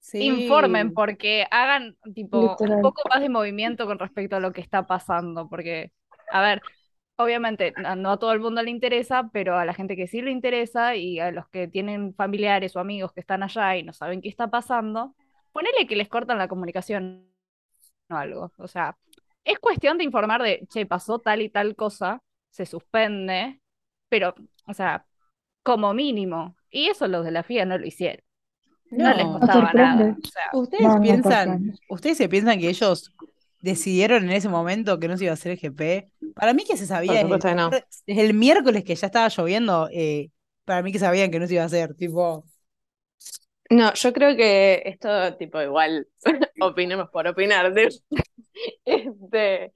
Sí. 0.00 0.22
informen 0.22 0.94
porque 0.94 1.46
hagan 1.50 1.96
tipo 2.14 2.56
un 2.60 2.80
poco 2.82 3.02
más 3.10 3.20
de 3.20 3.28
movimiento 3.28 3.84
con 3.86 3.98
respecto 3.98 4.36
a 4.36 4.40
lo 4.40 4.52
que 4.52 4.60
está 4.60 4.86
pasando, 4.86 5.48
porque, 5.48 5.92
a 6.30 6.40
ver, 6.40 6.62
obviamente 7.16 7.74
no 7.96 8.12
a 8.12 8.18
todo 8.18 8.32
el 8.32 8.40
mundo 8.40 8.62
le 8.62 8.70
interesa, 8.70 9.28
pero 9.32 9.58
a 9.58 9.64
la 9.64 9.74
gente 9.74 9.96
que 9.96 10.06
sí 10.06 10.22
le 10.22 10.30
interesa 10.30 10.94
y 10.96 11.18
a 11.20 11.32
los 11.32 11.48
que 11.48 11.68
tienen 11.68 12.14
familiares 12.14 12.76
o 12.76 12.80
amigos 12.80 13.12
que 13.12 13.20
están 13.20 13.42
allá 13.42 13.76
y 13.76 13.82
no 13.82 13.92
saben 13.92 14.20
qué 14.22 14.28
está 14.28 14.48
pasando, 14.48 15.14
ponele 15.52 15.86
que 15.86 15.96
les 15.96 16.08
cortan 16.08 16.38
la 16.38 16.48
comunicación 16.48 17.28
o 18.10 18.14
algo. 18.14 18.52
O 18.58 18.68
sea, 18.68 18.96
es 19.44 19.58
cuestión 19.58 19.98
de 19.98 20.04
informar 20.04 20.42
de, 20.42 20.66
che, 20.68 20.86
pasó 20.86 21.18
tal 21.18 21.42
y 21.42 21.50
tal 21.50 21.74
cosa, 21.76 22.22
se 22.50 22.66
suspende, 22.66 23.60
pero, 24.08 24.34
o 24.66 24.74
sea, 24.74 25.06
como 25.68 25.92
mínimo. 25.92 26.56
Y 26.70 26.88
eso 26.88 27.06
los 27.08 27.24
de 27.24 27.30
la 27.30 27.42
FIA 27.42 27.66
no 27.66 27.76
lo 27.76 27.86
hicieron. 27.86 28.24
No 28.90 29.12
les 29.12 29.26
costaba 29.26 29.72
nada. 29.74 29.98
sorprende. 29.98 30.28
O 30.28 30.30
sea, 30.30 30.50
¿Ustedes 30.54 30.82
No, 30.86 31.02
piensan, 31.02 31.72
ustedes 31.90 32.16
se 32.16 32.28
piensan 32.28 32.58
que 32.58 32.70
ellos 32.70 33.12
decidieron 33.60 34.24
en 34.24 34.30
ese 34.30 34.48
momento 34.48 34.98
que 34.98 35.08
no 35.08 35.18
se 35.18 35.24
iba 35.24 35.32
a 35.32 35.34
hacer 35.34 35.52
el 35.52 35.58
GP? 35.58 36.08
Para 36.34 36.54
mí 36.54 36.64
que 36.64 36.76
se 36.78 36.86
sabía 36.86 37.20
el, 37.20 37.28
desde 38.06 38.22
el 38.24 38.32
miércoles 38.34 38.82
que 38.84 38.94
ya 38.94 39.06
estaba 39.08 39.28
lloviendo, 39.28 39.88
eh, 39.92 40.30
para 40.64 40.82
mí 40.82 40.90
que 40.90 40.98
sabían 40.98 41.30
que 41.30 41.38
no 41.38 41.46
se 41.46 41.54
iba 41.54 41.64
a 41.64 41.66
hacer, 41.66 41.94
tipo, 41.94 42.44
No, 43.70 43.92
yo 43.92 44.12
creo 44.14 44.34
que 44.36 44.82
esto, 44.86 45.36
tipo, 45.36 45.60
igual, 45.60 46.08
opinemos 46.60 47.10
por 47.10 47.26
opinar. 47.26 47.74
de- 47.74 47.94
Este, 48.84 49.72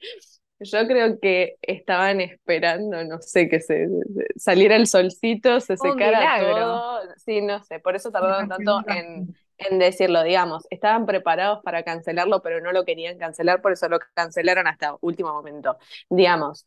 yo 0.64 0.86
creo 0.86 1.18
que 1.20 1.56
estaban 1.62 2.20
esperando, 2.20 3.04
no 3.04 3.20
sé, 3.20 3.48
que 3.48 3.60
se, 3.60 3.86
se- 3.88 4.26
saliera 4.36 4.76
el 4.76 4.86
solcito, 4.86 5.60
se 5.60 5.76
secara 5.76 6.32
todo. 6.36 6.84
Sí, 7.16 7.40
no 7.42 7.62
sé, 7.64 7.80
por 7.80 7.96
eso 7.96 8.10
tardaron 8.10 8.48
tanto 8.48 8.82
en, 8.86 9.28
en 9.58 9.78
decirlo, 9.78 10.22
digamos. 10.22 10.66
Estaban 10.70 11.06
preparados 11.06 11.60
para 11.64 11.82
cancelarlo, 11.84 12.42
pero 12.42 12.60
no 12.60 12.72
lo 12.72 12.84
querían 12.84 13.18
cancelar, 13.18 13.60
por 13.62 13.72
eso 13.72 13.88
lo 13.88 13.98
cancelaron 14.14 14.66
hasta 14.66 14.96
último 15.00 15.32
momento. 15.32 15.78
Digamos, 16.10 16.66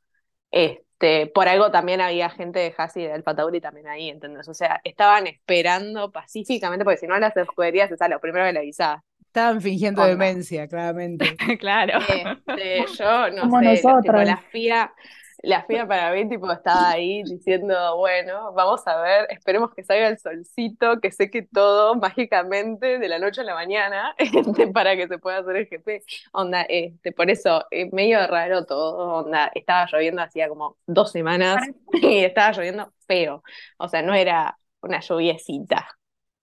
este, 0.51 1.27
por 1.27 1.47
algo 1.47 1.71
también 1.71 2.01
había 2.01 2.29
gente 2.29 2.59
de 2.59 2.73
Hassi 2.77 3.01
y 3.01 3.05
de 3.05 3.13
Alfa 3.13 3.35
Tauri 3.35 3.61
también 3.61 3.87
ahí, 3.87 4.09
¿entendés? 4.09 4.47
O 4.47 4.53
sea, 4.53 4.81
estaban 4.83 5.27
esperando 5.27 6.11
pacíficamente, 6.11 6.85
porque 6.85 6.97
si 6.99 7.07
no 7.07 7.17
las 7.19 7.35
escuderías 7.37 7.91
es 7.91 8.01
a 8.01 8.07
lo 8.09 8.19
primero 8.21 8.45
que 8.45 8.53
le 8.53 8.59
avisaba. 8.59 9.03
Estaban 9.35 9.61
fingiendo 9.61 10.01
Onda. 10.01 10.05
demencia, 10.05 10.67
claramente. 10.67 11.37
claro. 11.59 11.99
Este, 12.07 12.85
yo 12.97 13.29
no 13.31 13.49
Como 13.49 13.59
sé, 13.59 13.87
tipo, 14.01 14.13
nosotras. 14.13 14.23
la 14.23 14.37
FIA, 14.37 14.93
la 15.43 15.63
FIA 15.63 15.87
para 15.87 16.13
mí 16.13 16.27
tipo 16.29 16.51
estaba 16.51 16.91
ahí 16.91 17.23
diciendo, 17.23 17.97
bueno, 17.97 18.53
vamos 18.53 18.81
a 18.87 19.01
ver, 19.01 19.27
esperemos 19.29 19.73
que 19.75 19.83
salga 19.83 20.07
el 20.07 20.17
solcito, 20.19 20.99
que 21.01 21.11
seque 21.11 21.43
todo 21.43 21.95
mágicamente 21.95 22.99
de 22.99 23.07
la 23.09 23.19
noche 23.19 23.41
a 23.41 23.43
la 23.43 23.53
mañana, 23.55 24.15
este, 24.17 24.67
para 24.67 24.95
que 24.95 25.07
se 25.07 25.19
pueda 25.19 25.39
hacer 25.39 25.55
el 25.57 25.67
GP. 25.69 26.03
Onda, 26.33 26.63
este, 26.63 27.11
por 27.11 27.29
eso, 27.29 27.65
eh, 27.71 27.89
medio 27.91 28.25
raro 28.27 28.65
todo, 28.65 29.23
onda, 29.25 29.51
estaba 29.53 29.87
lloviendo 29.91 30.21
hacía 30.21 30.47
como 30.49 30.77
dos 30.87 31.11
semanas 31.11 31.63
y 31.93 32.23
estaba 32.23 32.51
lloviendo 32.53 32.93
feo. 33.07 33.43
O 33.77 33.87
sea, 33.89 34.01
no 34.01 34.13
era 34.15 34.57
una 34.81 34.99
lluviecita. 35.01 35.87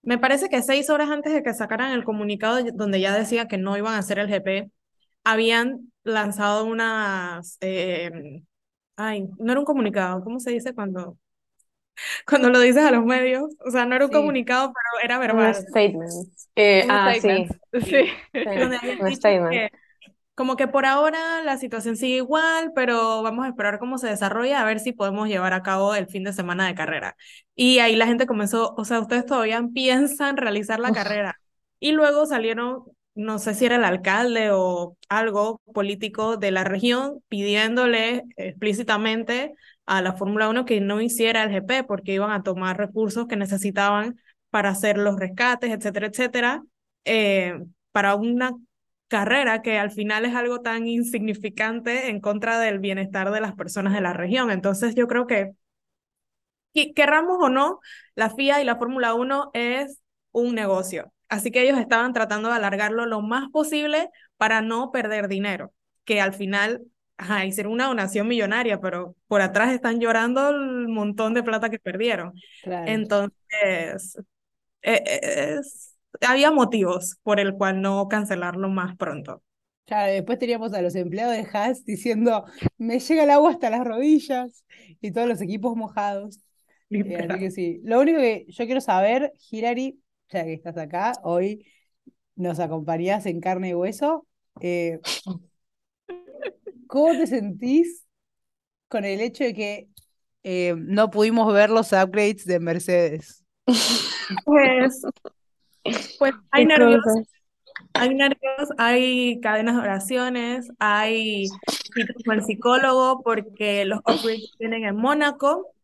Me 0.03 0.19
parece 0.19 0.49
que 0.49 0.63
seis 0.63 0.91
horas 0.91 1.11
antes 1.11 1.33
de 1.33 1.43
que 1.43 1.55
sacaran 1.55 1.93
el 1.93 2.05
comunicado 2.05 2.59
donde 2.75 3.01
ya 3.01 3.17
decía 3.17 3.49
que 3.49 3.59
no 3.59 3.77
iban 3.77 3.95
a 3.95 3.99
hacer 3.99 4.19
el 4.19 4.29
GP, 4.29 4.71
habían 5.25 5.93
lanzado 6.05 6.65
unas, 6.67 7.59
eh, 7.61 8.11
ay, 8.97 9.29
no 9.39 9.53
era 9.53 9.61
un 9.61 9.67
comunicado, 9.67 10.25
¿cómo 10.25 10.41
se 10.41 10.51
dice 10.53 10.75
cuando, 10.75 11.19
cuando 12.27 12.51
lo 12.51 12.61
dices 12.61 12.85
a 12.85 12.91
los 12.91 13.05
medios? 13.05 13.51
O 13.67 13.71
sea, 13.71 13.85
no 13.87 13.95
era 13.97 14.07
un 14.07 14.11
Sí. 14.11 14.13
comunicado, 14.13 14.73
pero 14.73 15.05
era 15.05 15.19
Un 15.29 15.37
verbal. 15.37 15.55
statement. 15.55 16.11
Eh, 16.57 16.85
Un 16.85 16.91
ah, 16.91 17.15
statement. 17.15 17.53
sí. 17.73 18.07
Sí. 18.33 18.49
un 19.01 19.13
statement. 19.15 19.51
que, 19.51 19.71
como 20.35 20.57
que 20.57 20.67
por 20.67 20.87
ahora 20.87 21.43
la 21.43 21.59
situación 21.59 21.97
sigue 21.97 22.17
igual, 22.17 22.73
pero 22.75 23.23
vamos 23.23 23.45
a 23.45 23.49
esperar 23.49 23.79
cómo 23.79 23.99
se 23.99 24.09
desarrolla, 24.09 24.61
a 24.61 24.65
ver 24.65 24.81
si 24.81 24.93
podemos 24.93 25.29
llevar 25.29 25.53
a 25.53 25.63
cabo 25.63 25.95
el 25.95 26.07
fin 26.07 26.25
de 26.25 26.33
semana 26.33 26.67
de 26.67 26.75
carrera. 26.75 27.17
Y 27.55 27.81
ahí 27.81 27.97
la 27.97 28.07
gente 28.07 28.27
comenzó, 28.27 28.75
o 28.77 28.85
sea, 28.85 29.01
ustedes 29.01 29.27
todavía 29.27 29.63
piensan 29.75 30.37
realizar 30.37 30.81
la 30.81 30.93
carrera. 30.93 31.39
Y 31.81 31.93
luego 31.93 32.25
salieron, 32.27 32.85
no 33.15 33.39
sé 33.39 33.55
si 33.55 33.67
era 33.67 33.77
el 33.77 33.85
alcalde 33.85 34.51
o 34.53 34.97
algo 35.09 35.61
político 35.75 36.37
de 36.39 36.51
la 36.51 36.65
región 36.65 37.23
pidiéndole 37.29 38.23
explícitamente 38.37 39.53
a 39.85 40.01
la 40.01 40.15
Fórmula 40.15 40.49
1 40.49 40.65
que 40.65 40.81
no 40.81 41.01
hiciera 41.01 41.43
el 41.43 41.51
GP 41.51 41.85
porque 41.85 42.15
iban 42.15 42.31
a 42.31 42.43
tomar 42.43 42.79
recursos 42.79 43.27
que 43.27 43.37
necesitaban 43.37 44.19
para 44.51 44.71
hacer 44.71 44.97
los 44.99 45.19
rescates, 45.19 45.71
etcétera, 45.71 46.07
etcétera, 46.07 46.63
eh, 47.05 47.59
para 47.91 48.15
una 48.15 48.53
carrera 49.13 49.61
que 49.61 49.79
al 49.79 49.91
final 49.91 50.25
es 50.25 50.35
algo 50.35 50.63
tan 50.63 50.87
insignificante 50.87 52.09
en 52.09 52.19
contra 52.19 52.59
del 52.59 52.79
bienestar 52.79 53.31
de 53.31 53.43
las 53.43 53.55
personas 53.55 53.93
de 53.93 54.01
la 54.01 54.15
región. 54.15 54.51
Entonces 54.51 54.95
yo 54.95 55.07
creo 55.07 55.27
que, 55.27 55.53
querramos 56.95 57.37
o 57.39 57.51
no, 57.51 57.81
la 58.15 58.31
FIA 58.31 58.63
y 58.63 58.65
la 58.65 58.77
Fórmula 58.77 59.13
1 59.13 59.51
es 59.53 60.01
un 60.31 60.55
negocio. 60.55 61.13
Así 61.29 61.51
que 61.51 61.63
ellos 61.63 61.79
estaban 61.79 62.15
tratando 62.15 62.49
de 62.49 62.55
alargarlo 62.55 63.05
lo 63.05 63.21
más 63.21 63.51
posible 63.51 64.09
para 64.39 64.63
no 64.63 64.91
perder 64.91 65.29
dinero, 65.29 65.75
que 66.07 66.23
al 66.23 66.33
final, 66.33 66.81
ajá, 67.19 67.45
hicieron 67.45 67.75
una 67.75 67.89
donación 67.89 68.27
millonaria, 68.27 68.81
pero 68.81 69.15
por 69.27 69.43
atrás 69.43 69.75
están 69.75 70.01
llorando 70.01 70.49
el 70.49 70.89
montón 70.89 71.35
de 71.35 71.43
plata 71.43 71.69
que 71.69 71.79
perdieron. 71.79 72.33
Entonces, 72.65 74.17
e, 74.81 74.95
e, 75.05 75.59
es, 75.59 75.92
había 76.21 76.51
motivos 76.51 77.17
por 77.23 77.41
el 77.41 77.55
cual 77.55 77.81
no 77.81 78.09
cancelarlo 78.09 78.69
más 78.69 78.97
pronto. 78.97 79.43
Claro, 79.85 80.13
después 80.13 80.39
teníamos 80.39 80.73
a 80.75 80.83
los 80.83 80.95
empleados 80.95 81.35
de 81.37 81.47
Haas 81.53 81.85
diciendo, 81.85 82.45
me 82.79 83.01
llega 83.01 83.25
el 83.25 83.31
agua 83.31 83.51
hasta 83.51 83.71
las 83.71 83.85
rodillas 83.85 84.65
y 85.01 85.11
todos 85.13 85.29
los 85.29 85.41
equipos 85.41 85.77
mojados. 85.77 86.41
Eh, 86.91 87.17
así 87.17 87.39
que 87.41 87.51
sí, 87.51 87.81
lo 87.85 88.01
único 88.01 88.19
que 88.19 88.45
yo 88.49 88.65
quiero 88.67 88.81
saber, 88.81 89.33
Hirari, 89.51 89.99
ya 90.29 90.45
que 90.45 90.55
estás 90.55 90.77
acá, 90.77 91.13
hoy 91.23 91.67
nos 92.37 92.61
acompañás 92.61 93.27
en 93.27 93.41
carne 93.41 93.71
y 93.71 93.75
hueso, 93.75 94.27
eh, 94.61 95.01
¿cómo 96.87 97.13
te 97.13 97.27
sentís 97.27 98.05
con 98.89 99.05
el 99.05 99.21
hecho 99.21 99.45
de 99.45 99.55
que 99.55 99.89
eh, 100.43 100.75
no 100.77 101.11
pudimos 101.11 101.53
ver 101.53 101.71
los 101.71 101.93
upgrades 101.93 102.45
de 102.45 102.61
Mercedes? 102.61 103.45
Pues 104.47 105.03
pues 106.19 106.33
hay 106.51 106.67
nervios, 106.67 107.03
hay 107.95 108.15
nervios, 108.15 108.69
hay 108.79 109.41
cadenas 109.41 109.77
de 109.77 109.81
oraciones, 109.81 110.69
hay 110.79 111.47
citas 111.69 112.17
con 112.25 112.37
el 112.37 112.45
psicólogo 112.45 113.23
porque 113.23 113.85
los 113.85 113.99
upgrades 114.01 114.53
vienen 114.59 114.85
en 114.85 114.97
Mónaco. 114.97 115.75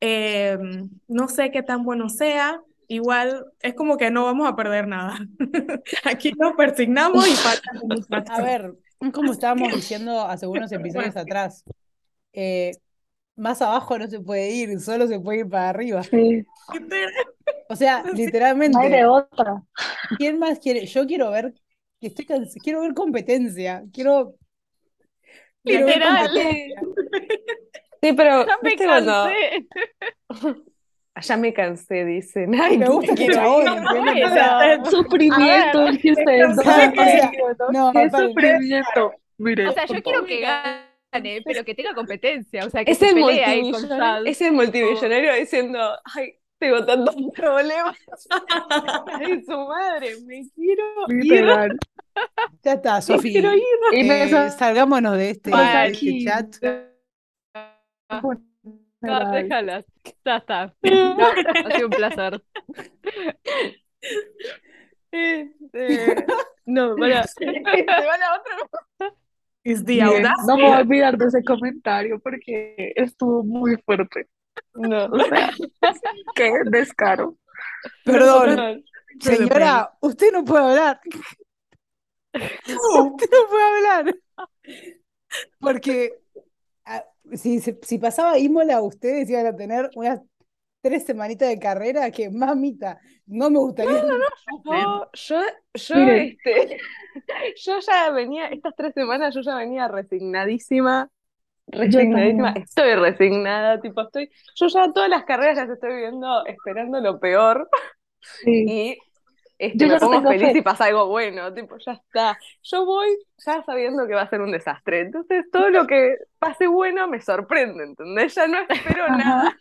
Em, 0.00 0.90
no 1.08 1.28
sé 1.28 1.50
qué 1.50 1.62
tan 1.62 1.82
bueno 1.82 2.10
sea, 2.10 2.60
igual 2.88 3.46
es 3.60 3.74
como 3.74 3.96
que 3.96 4.10
no 4.10 4.24
vamos 4.24 4.48
a 4.48 4.56
perder 4.56 4.86
nada. 4.86 5.18
Aquí 6.04 6.32
nos 6.32 6.54
persignamos 6.54 7.26
y 7.26 7.34
falta 7.34 8.34
A 8.34 8.42
ver, 8.42 8.74
como 9.12 9.32
estábamos 9.32 9.74
diciendo 9.74 10.20
hace 10.22 10.46
unos 10.46 10.70
episodios 10.72 11.16
atrás, 11.16 11.64
eh, 12.32 12.72
más 13.36 13.60
abajo 13.62 13.98
no 13.98 14.06
se 14.08 14.20
puede 14.20 14.50
ir, 14.50 14.80
solo 14.80 15.06
se 15.06 15.20
puede 15.20 15.40
ir 15.40 15.48
para 15.48 15.70
arriba. 15.70 16.02
O 17.68 17.76
sea, 17.76 18.02
literalmente. 18.14 18.78
hay 18.78 18.90
de 18.90 19.06
otra. 19.06 19.62
¿Quién 20.18 20.38
más 20.38 20.58
quiere? 20.58 20.86
Yo 20.86 21.06
quiero 21.06 21.30
ver, 21.30 21.54
estoy 22.00 22.26
quiero 22.62 22.80
ver 22.80 22.94
competencia, 22.94 23.84
quiero, 23.92 24.34
quiero 25.64 25.86
ver 25.86 26.02
Sí, 28.02 28.12
pero 28.12 28.46
ya 28.46 28.58
me 28.62 28.76
cansé. 28.76 29.66
Ya 31.22 31.38
me 31.38 31.50
cansé, 31.54 32.04
dicen. 32.04 32.54
Ay, 32.60 32.76
me 32.76 32.90
gusta 32.90 33.14
que 33.14 33.24
el 33.24 34.84
sufrimiento 34.84 35.86
que 36.02 36.12
ustedes 36.12 36.56
no, 37.72 37.90
qué 37.90 38.10
sufrimiento. 38.10 39.12
o 39.38 39.72
sea, 39.72 39.86
yo 39.86 40.02
quiero 40.02 40.26
que 40.26 40.40
gane, 40.42 41.40
pero 41.42 41.64
que 41.64 41.74
tenga 41.74 41.94
competencia, 41.94 42.66
o 42.66 42.68
sea, 42.68 42.84
que 42.84 42.90
es 42.90 42.98
se 42.98 43.08
el 43.08 43.14
pelee 43.14 43.44
ahí 43.46 43.72
con 43.72 44.26
Es 44.26 44.42
el 44.42 44.52
multimillonario 44.52 45.34
diciendo, 45.36 45.78
ay, 46.04 46.34
tengo 46.58 46.84
tantos 46.84 47.14
problemas. 47.34 47.96
Ay, 49.06 49.42
su 49.44 49.56
madre, 49.56 50.16
me 50.24 50.48
quiero 50.54 51.62
ir. 51.62 51.76
Ya 52.62 52.72
está, 52.72 53.00
Sofía. 53.00 53.52
Y 53.92 54.10
eh, 54.10 54.50
salgámonos 54.50 55.16
de 55.16 55.30
este, 55.30 55.50
de 55.50 55.86
este 55.86 56.24
chat. 56.24 56.56
No, 59.00 59.32
déjalas. 59.32 59.84
Ya 60.24 60.36
está. 60.36 60.62
ha 60.82 61.70
sido 61.74 61.86
un 61.86 61.90
placer. 61.90 62.42
Este... 65.10 66.26
No, 66.64 66.96
para. 66.96 67.22
Se 67.26 67.44
va 67.44 68.18
la 68.18 68.40
otra. 68.40 69.14
Es 69.62 69.84
de 69.84 70.02
audaz. 70.02 70.46
No 70.46 70.56
me 70.56 70.62
voy 70.62 70.72
a 70.72 70.78
olvidar 70.78 71.18
de 71.18 71.26
ese 71.26 71.44
comentario 71.44 72.18
porque 72.20 72.92
estuvo 72.96 73.42
muy 73.42 73.76
fuerte. 73.84 74.28
No. 74.78 75.06
O 75.12 75.24
sea, 75.24 75.52
qué 76.34 76.52
descaro. 76.66 77.36
Perdón. 78.04 78.84
Señora, 79.20 79.96
usted 80.00 80.32
no 80.32 80.44
puede 80.44 80.64
hablar. 80.64 81.00
Usted 82.34 83.28
no 83.32 83.48
puede 83.48 83.64
hablar. 83.64 84.14
Porque 85.58 86.12
si, 87.34 87.60
si 87.60 87.98
pasaba 87.98 88.38
Imola, 88.38 88.80
ustedes 88.82 89.28
iban 89.30 89.46
a 89.46 89.56
tener 89.56 89.90
unas 89.94 90.20
tres 90.80 91.04
semanitas 91.04 91.48
de 91.48 91.58
carrera 91.58 92.10
que 92.10 92.30
mamita, 92.30 93.00
no 93.26 93.50
me 93.50 93.58
gustaría. 93.58 94.02
No, 94.04 94.18
no, 94.64 95.10
yo, 95.12 95.40
yo, 95.74 95.94
este, 95.96 96.78
yo 97.56 97.80
ya 97.80 98.10
venía, 98.10 98.48
estas 98.48 98.74
tres 98.76 98.94
semanas 98.94 99.34
yo 99.34 99.40
ya 99.40 99.56
venía 99.56 99.88
resignadísima 99.88 101.10
Resignadísima, 101.68 102.50
estoy 102.50 102.94
resignada, 102.94 103.80
tipo, 103.80 104.02
estoy, 104.02 104.30
yo 104.54 104.68
ya 104.68 104.92
todas 104.92 105.08
las 105.08 105.24
carreras 105.24 105.56
las 105.56 105.70
estoy 105.70 105.96
viendo 105.96 106.46
esperando 106.46 107.00
lo 107.00 107.18
peor 107.18 107.68
y 108.44 108.96
este, 109.58 109.86
me 109.86 109.98
pongo 109.98 110.22
feliz 110.28 110.54
y 110.54 110.62
pasa 110.62 110.84
algo 110.84 111.08
bueno, 111.08 111.52
tipo, 111.52 111.76
ya 111.78 111.92
está. 111.92 112.38
Yo 112.62 112.84
voy 112.84 113.08
ya 113.44 113.62
sabiendo 113.64 114.06
que 114.06 114.14
va 114.14 114.22
a 114.22 114.30
ser 114.30 114.42
un 114.42 114.52
desastre, 114.52 115.00
entonces 115.00 115.44
todo 115.50 115.70
lo 115.70 115.86
que 115.86 116.14
pase 116.38 116.66
bueno 116.66 117.08
me 117.08 117.20
sorprende, 117.20 117.84
¿entendés? 117.84 118.34
Ya 118.34 118.46
no 118.46 118.58
espero 118.68 119.08
nada. 119.08 119.56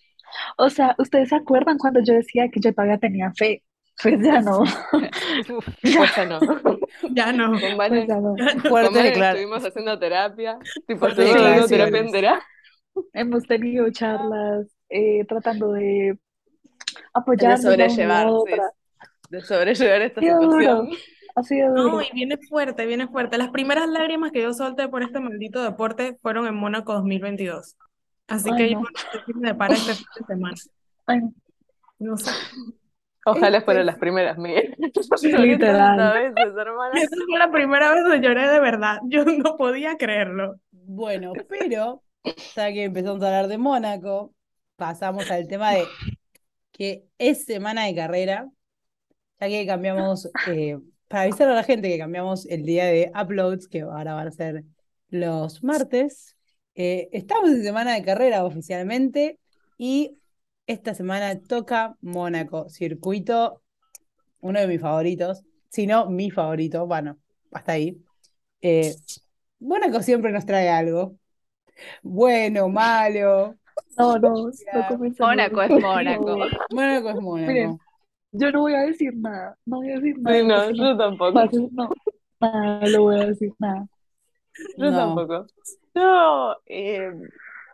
O 0.57 0.69
sea, 0.69 0.95
¿ustedes 0.97 1.29
se 1.29 1.35
acuerdan 1.35 1.77
cuando 1.77 2.01
yo 2.03 2.13
decía 2.13 2.49
que 2.51 2.59
yo 2.59 2.73
todavía 2.73 2.97
tenía 2.97 3.31
fe? 3.35 3.63
Pues 4.01 4.21
ya 4.21 4.41
no. 4.41 4.63
pues 5.81 6.15
ya 6.15 6.25
no. 6.25 6.39
Ya 7.11 7.31
no. 7.33 7.59
Con 7.59 7.77
Vane, 7.77 8.05
Fuerte, 8.67 8.87
con 8.87 8.93
Vane 8.93 9.13
claro. 9.13 9.37
estuvimos 9.37 9.63
haciendo 9.65 9.99
terapia. 9.99 10.57
Tipo, 10.87 10.99
Fuerte 10.99 11.23
estuvimos 11.23 11.41
haciendo 11.41 11.67
declaraciones. 11.67 11.69
terapia 11.69 11.99
entera. 11.99 12.41
Hemos 13.13 13.43
tenido 13.43 13.89
charlas 13.91 14.67
eh, 14.89 15.25
tratando 15.27 15.71
de 15.73 15.81
De 15.83 16.19
apoyarnos 17.13 17.77
la 17.77 17.89
sobrellevar, 17.89 18.27
sí, 18.45 18.53
de 19.29 19.41
sobrellevar 19.41 20.01
esta 20.01 20.21
situación. 20.21 20.49
duro, 20.49 20.87
ha 21.35 21.43
sido 21.43 21.69
duro. 21.75 21.89
No, 21.89 22.01
y 22.01 22.09
viene 22.13 22.37
fuerte, 22.37 22.85
viene 22.85 23.07
fuerte. 23.07 23.37
Las 23.37 23.49
primeras 23.49 23.87
lágrimas 23.89 24.31
que 24.31 24.41
yo 24.41 24.53
solté 24.53 24.87
por 24.87 25.03
este 25.03 25.19
maldito 25.19 25.61
deporte 25.63 26.17
fueron 26.21 26.47
en 26.47 26.55
Mónaco 26.55 26.93
2022. 26.93 27.75
Así 28.27 28.49
Ay, 28.51 28.57
que 28.57 28.69
yo 28.71 28.79
no. 28.79 28.87
no 29.35 29.39
me 29.41 29.47
depara 29.49 29.73
este 29.75 29.93
fin 29.95 30.05
de 30.19 30.25
semana. 30.25 30.55
Ay, 31.07 31.19
No 31.99 32.17
sé. 32.17 32.31
Ojalá 33.25 33.57
Este- 33.57 33.65
fueran 33.65 33.85
las 33.87 33.97
primeras, 33.97 34.37
Miguel. 34.37 34.75
Literal. 35.23 36.13
veces. 36.13 36.53
Esa 36.93 37.15
fue 37.27 37.39
la 37.39 37.51
primera 37.51 37.93
vez 37.93 38.03
que 38.11 38.21
lloré 38.21 38.47
de 38.47 38.59
verdad. 38.59 38.99
Yo 39.07 39.25
no 39.25 39.57
podía 39.57 39.97
creerlo. 39.97 40.55
Bueno, 40.71 41.33
pero 41.49 42.03
ya 42.55 42.71
que 42.71 42.83
empezamos 42.83 43.21
a 43.23 43.25
hablar 43.27 43.47
de 43.47 43.57
Mónaco, 43.57 44.33
pasamos 44.75 45.29
al 45.31 45.47
tema 45.47 45.71
de 45.71 45.85
que 46.71 47.05
es 47.17 47.45
semana 47.45 47.85
de 47.85 47.95
carrera, 47.95 48.49
ya 49.39 49.47
que 49.47 49.65
cambiamos, 49.65 50.29
eh, 50.47 50.77
para 51.07 51.23
avisar 51.23 51.47
a 51.49 51.53
la 51.55 51.63
gente 51.63 51.89
que 51.89 51.97
cambiamos 51.97 52.45
el 52.47 52.63
día 52.63 52.85
de 52.85 53.11
uploads, 53.19 53.67
que 53.67 53.81
ahora 53.81 54.13
van 54.13 54.27
a 54.27 54.31
ser 54.31 54.63
los 55.09 55.63
martes. 55.63 56.35
eh, 56.77 57.07
estamos 57.13 57.49
en 57.51 57.63
semana 57.63 57.93
de 57.93 58.03
carrera 58.03 58.43
oficialmente 58.43 59.39
y 59.77 60.17
esta 60.67 60.93
semana 60.93 61.39
toca 61.39 61.95
Mónaco, 62.01 62.69
circuito, 62.69 63.61
uno 64.41 64.59
de 64.59 64.67
mis 64.67 64.81
favoritos, 64.81 65.43
si 65.69 65.87
no 65.87 66.09
mi 66.09 66.31
favorito, 66.31 66.85
bueno, 66.87 67.17
hasta 67.51 67.73
ahí. 67.73 67.97
Eh, 68.61 68.95
Mónaco 69.59 70.01
siempre 70.01 70.31
nos 70.31 70.45
trae 70.45 70.69
algo. 70.69 71.15
Bueno, 72.01 72.69
malo. 72.69 73.55
no, 73.97 74.17
no, 74.17 74.33
no. 74.33 74.51
Mónaco 75.19 75.61
es 75.61 75.69
Mónaco. 75.71 76.37
Mónaco 76.71 77.09
es 77.09 77.15
Mónaco. 77.21 77.51
Miren, 77.51 77.79
Yo 78.31 78.51
no 78.51 78.61
voy 78.61 78.73
a 78.73 78.81
decir 78.81 79.13
nada, 79.15 79.57
no 79.65 79.77
voy 79.77 79.91
a 79.91 79.95
decir 79.95 80.17
nada. 80.19 80.37
Sí, 80.37 80.43
no, 80.45 80.71
yo 80.71 80.97
tampoco. 80.97 81.49
no, 81.71 81.89
nada, 82.39 82.87
no 82.89 83.01
voy 83.01 83.15
a 83.15 83.25
decir 83.27 83.53
nada. 83.59 83.87
Yo 84.77 84.91
No. 84.91 84.97
tampoco. 84.97 85.45
No, 85.93 86.55
eh, 86.65 87.11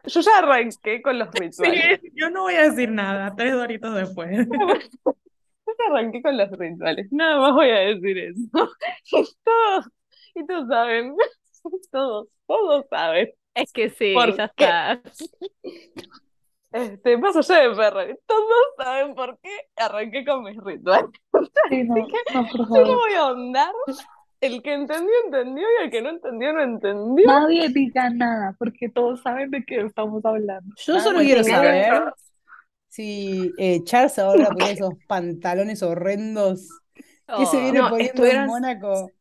yo 0.06 0.22
ya 0.22 0.38
arranqué 0.40 1.02
con 1.02 1.20
los 1.20 1.30
rituales. 1.32 2.00
Sí, 2.02 2.12
yo 2.16 2.30
no 2.30 2.44
voy 2.44 2.56
a 2.56 2.70
decir 2.70 2.90
nada, 2.90 3.34
tres 3.36 3.54
doritos 3.54 3.94
después. 3.96 4.48
Yo 5.68 5.74
ya 5.78 5.94
arranqué 5.94 6.22
con 6.22 6.38
los 6.38 6.52
rituales. 6.52 7.08
Nada 7.12 7.40
más 7.40 7.54
voy 7.54 7.70
a 7.70 7.80
decir 7.80 8.18
eso. 8.18 8.70
Y 9.12 9.24
todos, 9.44 9.86
y 10.36 10.46
todos 10.46 10.68
saben. 10.68 11.16
Todos, 11.92 12.28
todos 12.48 12.86
saben. 12.90 13.30
Es 13.54 13.72
que 13.72 13.92
sí, 13.92 14.16
¿Por 14.16 14.36
ya 14.36 14.52
qué? 14.58 14.64
está. 14.64 15.02
Este, 16.72 17.18
más 17.18 17.36
allá 17.36 17.70
de 17.70 17.76
Ferrer, 17.76 18.20
todos 18.26 18.48
saben 18.78 19.14
por 19.14 19.38
qué 19.40 19.50
arranqué 19.76 20.26
con 20.26 20.44
mis 20.44 20.58
rituales. 20.58 21.12
Sí, 21.70 21.84
no, 21.84 21.96
no, 22.34 22.48
por 22.48 22.76
Yo 22.76 22.86
no 22.86 22.98
voy 22.98 23.14
a 23.14 23.20
ahondar. 23.20 23.74
El 24.42 24.64
que 24.64 24.74
entendió, 24.74 25.12
entendió, 25.26 25.64
y 25.80 25.84
el 25.86 25.92
que 25.92 26.02
no 26.02 26.10
entendió, 26.10 26.52
no 26.54 26.62
entendió. 26.64 27.28
Nadie 27.28 27.70
diga 27.70 28.10
nada, 28.10 28.56
porque 28.58 28.90
todos 28.90 29.22
saben 29.22 29.52
de 29.52 29.64
qué 29.64 29.82
estamos 29.82 30.26
hablando. 30.26 30.76
Yo 30.84 31.00
solo 31.00 31.20
quiero 31.20 31.44
saber 31.44 32.14
si 32.90 33.52
eh, 33.58 33.84
Charles 33.86 34.18
ahora 34.20 34.50
ponía 34.50 34.72
esos 34.72 34.94
pantalones 35.08 35.84
horrendos 35.84 36.68
que 37.38 37.46
se 37.46 37.58
Oh, 37.58 37.62
viene 37.62 37.80
No, 37.80 37.90
poniendo 37.90 38.26
en 38.26 38.46
Mónaco. 38.46 39.12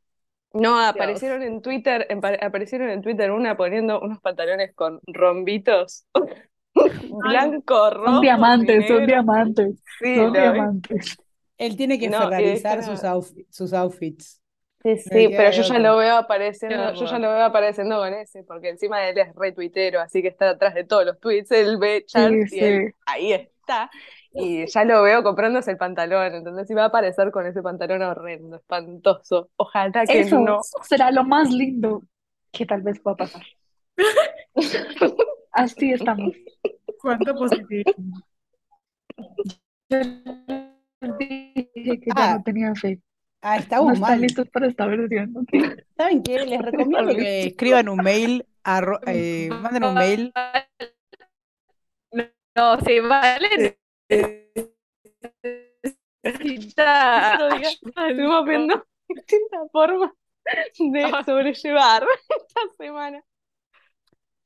No, 0.52 0.80
aparecieron 0.80 1.42
en 1.42 1.62
Twitter, 1.62 2.08
aparecieron 2.42 2.88
en 2.88 3.02
Twitter 3.02 3.30
una 3.30 3.56
poniendo 3.56 4.00
unos 4.00 4.20
pantalones 4.20 4.74
con 4.74 5.00
rombitos. 5.06 6.06
Blanco, 6.74 7.90
rojo. 7.90 8.06
Son 8.06 8.20
diamantes, 8.22 8.84
y 8.84 8.88
son 8.88 9.06
diamantes, 9.06 9.82
Sí, 10.00 10.16
son 10.16 10.32
diamantes. 10.32 11.16
Él 11.58 11.76
tiene 11.76 11.98
que 11.98 12.08
No, 12.08 12.16
y 12.16 12.20
ferrarizar 12.22 12.78
esta- 12.82 12.96
sus, 12.96 13.04
outfi- 13.04 13.46
sus 13.50 13.72
outfits. 13.74 14.39
Sí, 14.82 15.28
pero 15.36 15.50
yo 15.50 15.62
ya 15.62 15.78
lo 15.78 15.96
veo 15.98 16.16
apareciendo, 16.16 16.94
yo 16.94 17.04
ya 17.04 17.18
lo 17.18 17.28
veo 17.32 17.44
apareciendo 17.44 17.98
con 17.98 18.14
ese, 18.14 18.44
porque 18.44 18.70
encima 18.70 18.98
de 19.00 19.10
él 19.10 19.18
es 19.18 19.34
retuitero, 19.34 20.00
así 20.00 20.22
que 20.22 20.28
está 20.28 20.48
detrás 20.54 20.72
de 20.74 20.84
todos 20.84 21.04
los 21.04 21.20
tweets, 21.20 21.50
él 21.50 21.76
ve 21.78 22.04
Charles 22.06 22.48
Sí, 22.50 22.56
y 22.56 22.60
él 22.60 22.86
sí. 22.88 22.94
ahí 23.04 23.32
está. 23.34 23.90
Y 24.32 24.66
ya 24.66 24.84
lo 24.84 25.02
veo 25.02 25.22
comprándose 25.22 25.70
el 25.72 25.76
pantalón, 25.76 26.34
entonces 26.34 26.70
iba 26.70 26.84
a 26.84 26.86
aparecer 26.86 27.30
con 27.30 27.46
ese 27.46 27.62
pantalón 27.62 28.00
horrendo, 28.02 28.56
espantoso. 28.56 29.50
Ojalá 29.56 30.06
que 30.06 30.20
Eso 30.20 30.38
no. 30.40 30.60
será 30.82 31.10
lo 31.10 31.24
más 31.24 31.50
lindo 31.50 32.02
que 32.50 32.64
tal 32.64 32.80
vez 32.82 33.00
pueda 33.00 33.16
pasar. 33.16 33.42
Así 35.52 35.92
estamos. 35.92 36.32
Cuánto 37.02 37.34
positivismo. 37.34 38.22
Yo 39.90 41.16
dije 41.18 42.00
que 42.00 42.06
ya 42.06 42.12
Ah, 42.16 42.34
no 42.36 42.42
tenía 42.42 42.74
fe. 42.74 43.00
Ah, 43.42 43.56
No 43.56 43.60
estamos 43.62 43.92
están 43.94 44.10
mal. 44.10 44.20
listos 44.20 44.48
para 44.50 44.66
esta 44.66 44.86
versión. 44.86 45.32
¿Saben 45.96 46.22
qué? 46.22 46.44
Les 46.44 46.60
recomiendo 46.62 47.14
que 47.14 47.46
escriban 47.46 47.88
un 47.88 47.98
mail, 47.98 48.46
eh, 49.06 49.48
manden 49.50 49.84
un 49.84 49.94
mail. 49.94 50.32
No, 52.56 52.78
sí, 52.80 53.00
vale. 53.00 53.78
Necesita- 56.22 57.34
Otro 57.34 57.58
día 57.58 57.68
estuvimos 57.70 58.44
viendo 58.44 58.84
distintas 59.08 59.70
formas 59.72 60.12
de 60.78 61.10
sobrellevar 61.24 62.04
esta 62.28 62.60
semana. 62.78 63.22